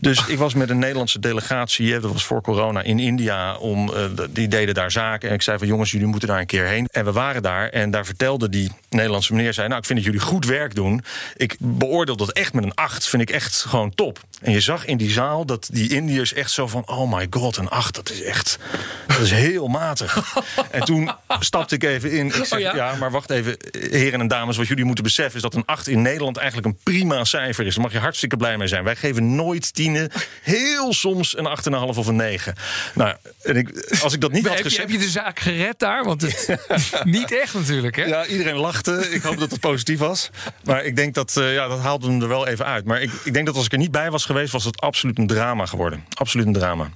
Dus 0.00 0.26
ik 0.26 0.38
was 0.38 0.54
met 0.54 0.70
een 0.70 0.78
Nederlandse 0.78 1.18
delegatie, 1.18 2.00
dat 2.00 2.12
was 2.12 2.24
voor 2.24 2.42
corona, 2.42 2.82
in 2.82 2.98
India. 2.98 3.56
Om, 3.56 3.88
eh, 3.88 4.04
de- 4.14 4.28
die 4.48 4.58
deden 4.58 4.74
daar 4.74 4.90
zaken. 4.90 5.28
En 5.28 5.34
ik 5.34 5.42
zei 5.42 5.58
van 5.58 5.66
jongens, 5.66 5.90
jullie 5.90 6.06
moeten 6.06 6.28
daar 6.28 6.40
een 6.40 6.46
keer 6.46 6.66
heen. 6.66 6.88
En 6.92 7.04
we 7.04 7.12
waren 7.12 7.42
daar 7.42 7.68
en 7.68 7.90
daar 7.90 8.06
vertelde 8.06 8.48
die 8.48 8.72
Nederlandse 8.90 9.34
meneer... 9.34 9.54
zei, 9.54 9.68
nou, 9.68 9.80
ik 9.80 9.86
vind 9.86 9.98
dat 9.98 10.08
jullie 10.08 10.26
goed 10.26 10.46
werk 10.46 10.74
doen. 10.74 11.04
Ik 11.36 11.56
beoordeel 11.58 12.16
dat 12.16 12.32
echt 12.32 12.52
met 12.52 12.64
een 12.64 12.74
8. 12.74 13.08
Vind 13.08 13.22
ik 13.22 13.30
echt 13.30 13.64
gewoon 13.68 13.94
top. 13.94 14.20
En 14.40 14.52
je 14.52 14.60
zag 14.60 14.84
in 14.84 14.96
die 14.96 15.10
zaal 15.10 15.46
dat 15.46 15.68
die 15.72 15.90
Indiërs 15.90 16.32
echt 16.32 16.50
zo 16.50 16.66
van... 16.66 16.88
oh 16.88 17.12
my 17.12 17.26
god, 17.30 17.56
een 17.56 17.68
8, 17.68 17.94
dat 17.94 18.10
is 18.10 18.22
echt... 18.22 18.58
dat 19.06 19.18
is 19.18 19.30
heel 19.30 19.66
matig. 19.66 20.34
en 20.70 20.80
toen 20.80 21.10
stapte 21.40 21.74
ik 21.74 21.84
even 21.84 22.10
in. 22.10 22.26
Ik 22.26 22.32
zeg, 22.34 22.52
Oh 22.52 22.58
ja? 22.58 22.74
ja? 22.74 22.94
maar 22.94 23.10
wacht 23.10 23.30
even, 23.30 23.56
heren 23.90 24.20
en 24.20 24.28
dames... 24.28 24.56
wat 24.56 24.66
jullie 24.66 24.84
moeten 24.84 25.04
beseffen 25.04 25.36
is 25.36 25.42
dat 25.42 25.54
een 25.54 25.64
8 25.66 25.88
in 25.88 26.02
Nederland... 26.02 26.36
eigenlijk 26.36 26.66
een 26.66 26.78
prima 26.82 27.24
cijfer 27.24 27.66
is. 27.66 27.74
Daar 27.74 27.84
mag 27.84 27.92
je 27.92 27.98
hartstikke 27.98 28.36
blij 28.36 28.56
mee 28.56 28.68
zijn. 28.68 28.84
Wij 28.84 28.96
geven 28.96 29.34
nooit 29.34 29.74
tienen. 29.74 30.10
Heel 30.42 30.92
soms 30.92 31.38
een 31.38 31.48
8,5 31.72 31.98
of 31.98 32.06
een 32.06 32.16
9. 32.16 32.54
Nou, 32.94 33.14
en 33.44 33.56
ik, 33.56 33.96
als 34.02 34.12
ik 34.12 34.20
dat 34.20 34.32
niet 34.32 34.46
had 34.46 34.58
Heb 34.58 34.66
je, 34.66 34.80
heb 34.80 34.90
je 34.90 34.98
de 34.98 35.08
zaak 35.08 35.40
gered 35.40 35.78
daar? 35.78 36.04
Want 36.04 36.22
het 36.22 36.56
niet 37.04 37.32
echt 37.32 37.54
natuurlijk, 37.54 37.96
hè? 37.96 38.04
Ja, 38.04 38.26
iedereen 38.26 38.56
lachte. 38.56 39.08
Ik 39.10 39.22
hoop 39.22 39.38
dat 39.38 39.50
het 39.50 39.60
positief 39.60 39.98
was. 39.98 40.30
Maar 40.64 40.84
ik 40.84 40.96
denk 40.96 41.14
dat, 41.14 41.36
eh, 41.36 41.54
ja, 41.54 41.68
dat 41.68 41.80
haalde 41.80 42.06
hem 42.06 42.22
er 42.22 42.28
wel 42.28 42.46
even 42.46 42.64
uit. 42.64 42.84
Maar 42.84 43.02
ik, 43.02 43.10
ik 43.24 43.32
denk 43.32 43.46
dat 43.46 43.56
als 43.56 43.64
ik 43.64 43.72
er 43.72 43.78
niet 43.78 43.90
bij 43.90 44.10
was 44.10 44.24
geweest, 44.24 44.52
was 44.52 44.64
het 44.64 44.80
absoluut 44.80 45.18
een 45.18 45.26
drama 45.26 45.66
geworden. 45.66 46.04
Absoluut 46.14 46.46
een 46.46 46.52
drama. 46.52 46.90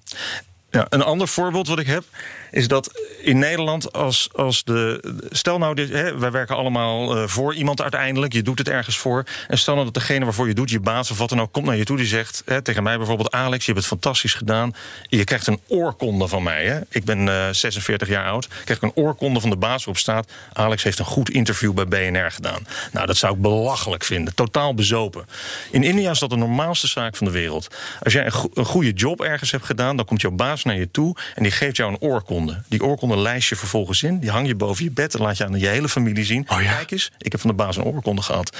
Ja, 0.71 0.87
een 0.89 1.03
ander 1.03 1.29
voorbeeld 1.29 1.69
wat 1.69 1.79
ik 1.79 1.87
heb, 1.87 2.05
is 2.51 2.69
dat 2.69 2.91
in 3.23 3.39
Nederland 3.39 3.93
als, 3.93 4.29
als 4.33 4.65
de... 4.65 5.01
Stel 5.31 5.59
nou, 5.59 5.75
dit, 5.75 5.89
hè, 5.89 6.19
wij 6.19 6.31
werken 6.31 6.57
allemaal 6.57 7.17
eh, 7.17 7.27
voor 7.27 7.55
iemand 7.55 7.83
uiteindelijk. 7.83 8.33
Je 8.33 8.43
doet 8.43 8.59
het 8.59 8.69
ergens 8.69 8.99
voor. 8.99 9.25
En 9.49 9.59
stel 9.59 9.75
nou 9.75 9.85
dat 9.85 9.95
degene 9.95 10.25
waarvoor 10.25 10.49
je 10.49 10.55
doet, 10.55 10.71
je 10.71 10.81
baas 10.81 11.11
of 11.11 11.19
wat 11.19 11.29
dan 11.29 11.41
ook... 11.41 11.53
komt 11.53 11.67
naar 11.67 11.77
je 11.77 11.85
toe 11.85 11.97
die 11.97 12.07
zegt 12.07 12.43
hè, 12.45 12.63
tegen 12.63 12.83
mij 12.83 12.97
bijvoorbeeld... 12.97 13.31
Alex, 13.31 13.65
je 13.65 13.73
hebt 13.73 13.85
het 13.85 13.93
fantastisch 13.93 14.35
gedaan. 14.35 14.75
Je 15.09 15.25
krijgt 15.25 15.47
een 15.47 15.61
oorkonde 15.67 16.29
van 16.29 16.43
mij. 16.43 16.65
Hè. 16.65 16.81
Ik 16.89 17.05
ben 17.05 17.29
eh, 17.29 17.49
46 17.51 18.09
jaar 18.09 18.27
oud. 18.27 18.49
Krijg 18.49 18.83
ik 18.83 18.83
een 18.83 19.05
oorkonde 19.05 19.41
van 19.41 19.51
de 19.51 19.57
baas 19.57 19.85
waarop 19.85 19.99
staat... 20.03 20.33
Alex 20.53 20.83
heeft 20.83 20.99
een 20.99 21.05
goed 21.05 21.31
interview 21.31 21.73
bij 21.73 21.87
BNR 21.87 22.31
gedaan. 22.31 22.67
Nou, 22.93 23.07
dat 23.07 23.17
zou 23.17 23.35
ik 23.35 23.41
belachelijk 23.41 24.05
vinden. 24.05 24.35
Totaal 24.35 24.75
bezopen. 24.75 25.27
In 25.71 25.83
India 25.83 26.11
is 26.11 26.19
dat 26.19 26.31
de 26.31 26.37
normaalste 26.37 26.87
zaak 26.87 27.17
van 27.17 27.27
de 27.27 27.33
wereld. 27.33 27.69
Als 28.03 28.13
jij 28.13 28.27
een, 28.27 28.51
een 28.55 28.65
goede 28.65 28.93
job 28.93 29.21
ergens 29.21 29.51
hebt 29.51 29.65
gedaan... 29.65 29.97
dan 29.97 30.05
komt 30.05 30.21
jouw 30.21 30.31
baas 30.31 30.65
naar 30.65 30.77
je 30.77 30.91
toe 30.91 31.17
en 31.35 31.43
die 31.43 31.53
geeft 31.53 31.77
jou 31.77 31.91
een 31.91 32.01
oorkonde. 32.01 32.38
Die 32.69 32.83
oorkonde 32.85 33.17
lijst 33.19 33.49
je 33.49 33.57
vervolgens 33.57 34.03
in. 34.03 34.19
Die 34.19 34.31
hang 34.31 34.47
je 34.47 34.55
boven 34.55 34.85
je 34.85 34.91
bed 34.91 35.15
en 35.15 35.21
laat 35.21 35.37
je 35.37 35.45
aan 35.45 35.59
je 35.59 35.67
hele 35.67 35.89
familie 35.89 36.25
zien. 36.25 36.47
Oh 36.51 36.63
ja? 36.63 36.73
Kijk 36.75 36.91
eens, 36.91 37.11
ik 37.19 37.33
heb 37.33 37.41
van 37.41 37.51
de 37.51 37.57
baas 37.57 37.77
een 37.77 37.83
oorkonde 37.85 38.23
gehad. 38.23 38.57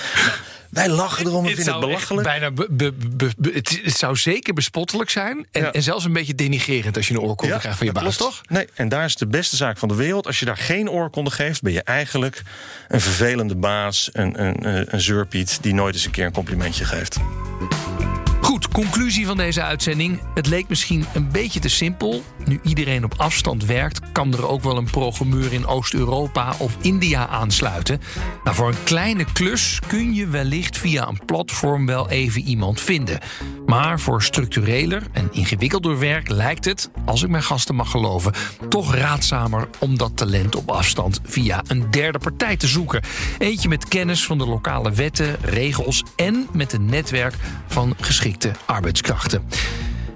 Nou, 0.71 0.89
wij 0.89 0.97
lachen 0.97 1.27
erom 1.27 1.43
en 1.43 1.47
Het 1.47 1.55
vinden 1.55 1.75
het 1.75 1.85
belachelijk. 1.85 2.27
bijna 2.27 2.51
be- 2.51 2.67
be- 2.71 2.93
be- 2.93 3.31
be- 3.39 3.51
het, 3.55 3.81
het 3.85 3.97
zou 3.97 4.17
zeker 4.17 4.55
bespottelijk 4.55 5.11
zijn. 5.11 5.47
En, 5.51 5.63
Ja. 5.63 5.73
en 5.73 5.83
zelfs 5.83 6.05
een 6.05 6.13
beetje 6.13 6.35
denigerend 6.35 6.97
als 6.97 7.09
je 7.09 7.15
een 7.15 7.21
oorkonde 7.21 7.59
krijgt 7.59 7.79
van 7.79 7.87
je 7.87 7.93
baas, 7.93 8.17
klopt. 8.17 8.33
toch? 8.35 8.43
Nee, 8.49 8.67
en 8.75 8.89
daar 8.89 9.05
is 9.05 9.17
de 9.17 9.27
beste 9.27 9.57
zaak 9.57 9.79
van 9.79 9.89
de 9.89 9.95
wereld. 9.95 10.27
Als 10.27 10.39
je 10.39 10.45
daar 10.45 10.57
geen 10.57 10.91
oorkonde 10.91 11.31
geeft, 11.31 11.63
ben 11.63 11.73
je 11.73 11.83
eigenlijk 11.83 12.43
een 12.89 13.01
vervelende 13.01 13.55
baas, 13.57 14.09
een, 14.13 14.43
een, 14.45 14.67
een, 14.69 14.87
een 14.95 15.01
zeurpiet 15.01 15.59
die 15.61 15.75
nooit 15.75 15.95
eens 15.95 16.05
een 16.05 16.11
keer 16.11 16.27
een 16.27 16.33
complimentje 16.33 16.85
geeft. 16.85 17.17
Conclusie 18.73 19.27
van 19.27 19.37
deze 19.37 19.63
uitzending. 19.63 20.21
Het 20.35 20.47
leek 20.47 20.69
misschien 20.69 21.05
een 21.15 21.31
beetje 21.33 21.61
te 21.61 21.69
simpel. 21.69 22.23
Nu 22.45 22.61
iedereen 22.63 23.05
op 23.05 23.15
afstand 23.17 23.65
werkt, 23.65 24.01
kan 24.13 24.33
er 24.33 24.49
ook 24.49 24.63
wel 24.63 24.77
een 24.77 24.91
programmeur 24.91 25.53
in 25.53 25.67
Oost-Europa 25.67 26.55
of 26.59 26.77
India 26.81 27.27
aansluiten. 27.27 28.01
Nou, 28.45 28.57
voor 28.57 28.69
een 28.69 28.85
kleine 28.85 29.25
klus 29.33 29.81
kun 29.87 30.15
je 30.15 30.27
wellicht 30.27 30.79
via 30.79 31.09
een 31.09 31.21
platform 31.27 31.87
wel 31.87 32.11
even 32.11 32.43
iemand 32.43 32.81
vinden. 32.81 33.19
Maar 33.67 34.01
voor 34.01 34.23
structureler 34.23 35.03
en 35.13 35.29
ingewikkelder 35.33 35.99
werk 35.99 36.29
lijkt 36.29 36.65
het, 36.65 36.91
als 37.05 37.23
ik 37.23 37.29
mijn 37.29 37.43
gasten 37.43 37.75
mag 37.75 37.91
geloven, 37.91 38.33
toch 38.69 38.95
raadzamer 38.95 39.69
om 39.79 39.99
dat 39.99 40.17
talent 40.17 40.57
op 40.57 40.71
afstand 40.71 41.21
via 41.25 41.63
een 41.67 41.91
derde 41.91 42.19
partij 42.19 42.57
te 42.57 42.67
zoeken. 42.67 43.03
Eentje 43.39 43.69
met 43.69 43.89
kennis 43.89 44.25
van 44.25 44.39
de 44.39 44.47
lokale 44.47 44.91
wetten, 44.91 45.37
regels 45.43 46.03
en 46.17 46.47
met 46.53 46.73
een 46.73 46.85
netwerk 46.85 47.35
van 47.67 47.95
geschikte 48.01 48.53
arbeidskrachten. 48.67 49.43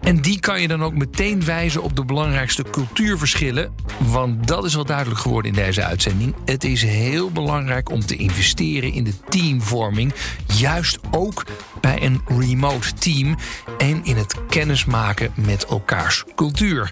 En 0.02 0.20
die 0.20 0.40
kan 0.40 0.60
je 0.60 0.68
dan 0.68 0.82
ook 0.82 0.94
meteen 0.94 1.44
wijzen 1.44 1.82
op 1.82 1.96
de 1.96 2.04
belangrijkste 2.04 2.64
cultuurverschillen. 2.70 3.74
Want 3.98 4.48
dat 4.48 4.64
is 4.64 4.74
wel 4.74 4.84
duidelijk 4.84 5.20
geworden 5.20 5.50
in 5.50 5.64
deze 5.64 5.84
uitzending. 5.84 6.34
Het 6.44 6.64
is 6.64 6.82
heel 6.82 7.30
belangrijk 7.30 7.90
om 7.90 8.06
te 8.06 8.16
investeren 8.16 8.92
in 8.92 9.04
de 9.04 9.14
teamvorming. 9.28 10.12
Juist 10.46 10.98
ook 11.10 11.44
bij 11.80 12.02
een 12.02 12.20
remote 12.26 12.94
team. 12.94 13.36
En 13.78 14.04
in 14.04 14.16
het 14.16 14.34
kennismaken 14.48 15.32
met 15.34 15.64
elkaars 15.64 16.24
cultuur. 16.34 16.90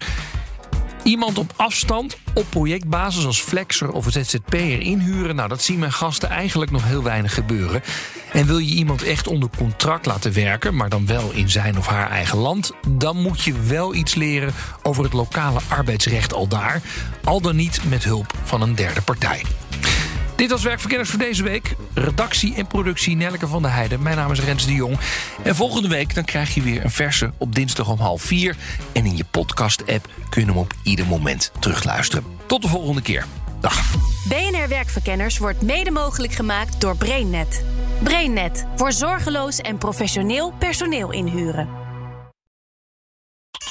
Iemand 1.03 1.39
op 1.39 1.53
afstand 1.57 2.19
op 2.35 2.47
projectbasis 2.49 3.25
als 3.27 3.41
flexer 3.41 3.91
of 3.91 4.07
ZZP'er 4.09 4.81
inhuren... 4.81 5.37
nou, 5.37 5.49
dat 5.49 5.63
zien 5.63 5.79
mijn 5.79 5.93
gasten 5.93 6.29
eigenlijk 6.29 6.71
nog 6.71 6.85
heel 6.85 7.03
weinig 7.03 7.35
gebeuren. 7.35 7.83
En 8.33 8.47
wil 8.47 8.59
je 8.59 8.75
iemand 8.75 9.03
echt 9.03 9.27
onder 9.27 9.49
contract 9.57 10.07
laten 10.07 10.33
werken, 10.33 10.77
maar 10.77 10.89
dan 10.89 11.07
wel 11.07 11.31
in 11.33 11.51
zijn 11.51 11.79
of 11.79 11.87
haar 11.87 12.11
eigen 12.11 12.39
land, 12.39 12.73
dan 12.89 13.17
moet 13.17 13.43
je 13.43 13.61
wel 13.61 13.95
iets 13.95 14.15
leren 14.15 14.53
over 14.83 15.05
het 15.05 15.13
lokale 15.13 15.61
arbeidsrecht 15.69 16.33
al 16.33 16.49
daar, 16.49 16.83
al 17.25 17.41
dan 17.41 17.57
niet 17.57 17.81
met 17.89 18.05
hulp 18.05 18.35
van 18.45 18.63
een 18.63 18.75
derde 18.75 19.03
partij. 19.03 19.43
Dit 20.41 20.51
was 20.51 20.63
Werkverkenners 20.63 21.11
voor 21.11 21.19
deze 21.19 21.43
week. 21.43 21.75
Redactie 21.95 22.55
en 22.55 22.67
productie 22.67 23.17
Nelke 23.17 23.47
van 23.47 23.63
der 23.63 23.73
Heijden. 23.73 24.03
Mijn 24.03 24.17
naam 24.17 24.33
is 24.33 24.41
Rens 24.41 24.67
de 24.67 24.75
Jong. 24.75 24.99
En 25.43 25.55
volgende 25.55 25.89
week 25.89 26.15
dan 26.15 26.25
krijg 26.25 26.55
je 26.55 26.63
weer 26.63 26.85
een 26.85 26.91
verse 26.91 27.33
op 27.39 27.55
dinsdag 27.55 27.89
om 27.89 27.99
half 27.99 28.23
vier. 28.23 28.57
En 28.93 29.07
in 29.07 29.17
je 29.17 29.25
podcast-app 29.31 30.09
kun 30.31 30.43
je 30.43 30.49
hem 30.49 30.57
op 30.57 30.75
ieder 30.83 31.07
moment 31.07 31.53
terugluisteren. 31.59 32.25
Tot 32.47 32.63
de 32.63 32.69
volgende 32.69 33.03
keer. 33.03 33.27
Dag. 33.61 33.95
BNR 34.29 34.69
Werkverkenners 34.69 35.39
wordt 35.39 35.63
mede 35.63 35.91
mogelijk 35.91 36.33
gemaakt 36.33 36.81
door 36.81 36.97
BrainNet. 36.97 37.65
BrainNet 38.03 38.67
voor 38.77 38.93
zorgeloos 38.93 39.59
en 39.59 39.79
professioneel 39.79 40.53
personeel 40.59 41.13
inhuren. 41.13 41.80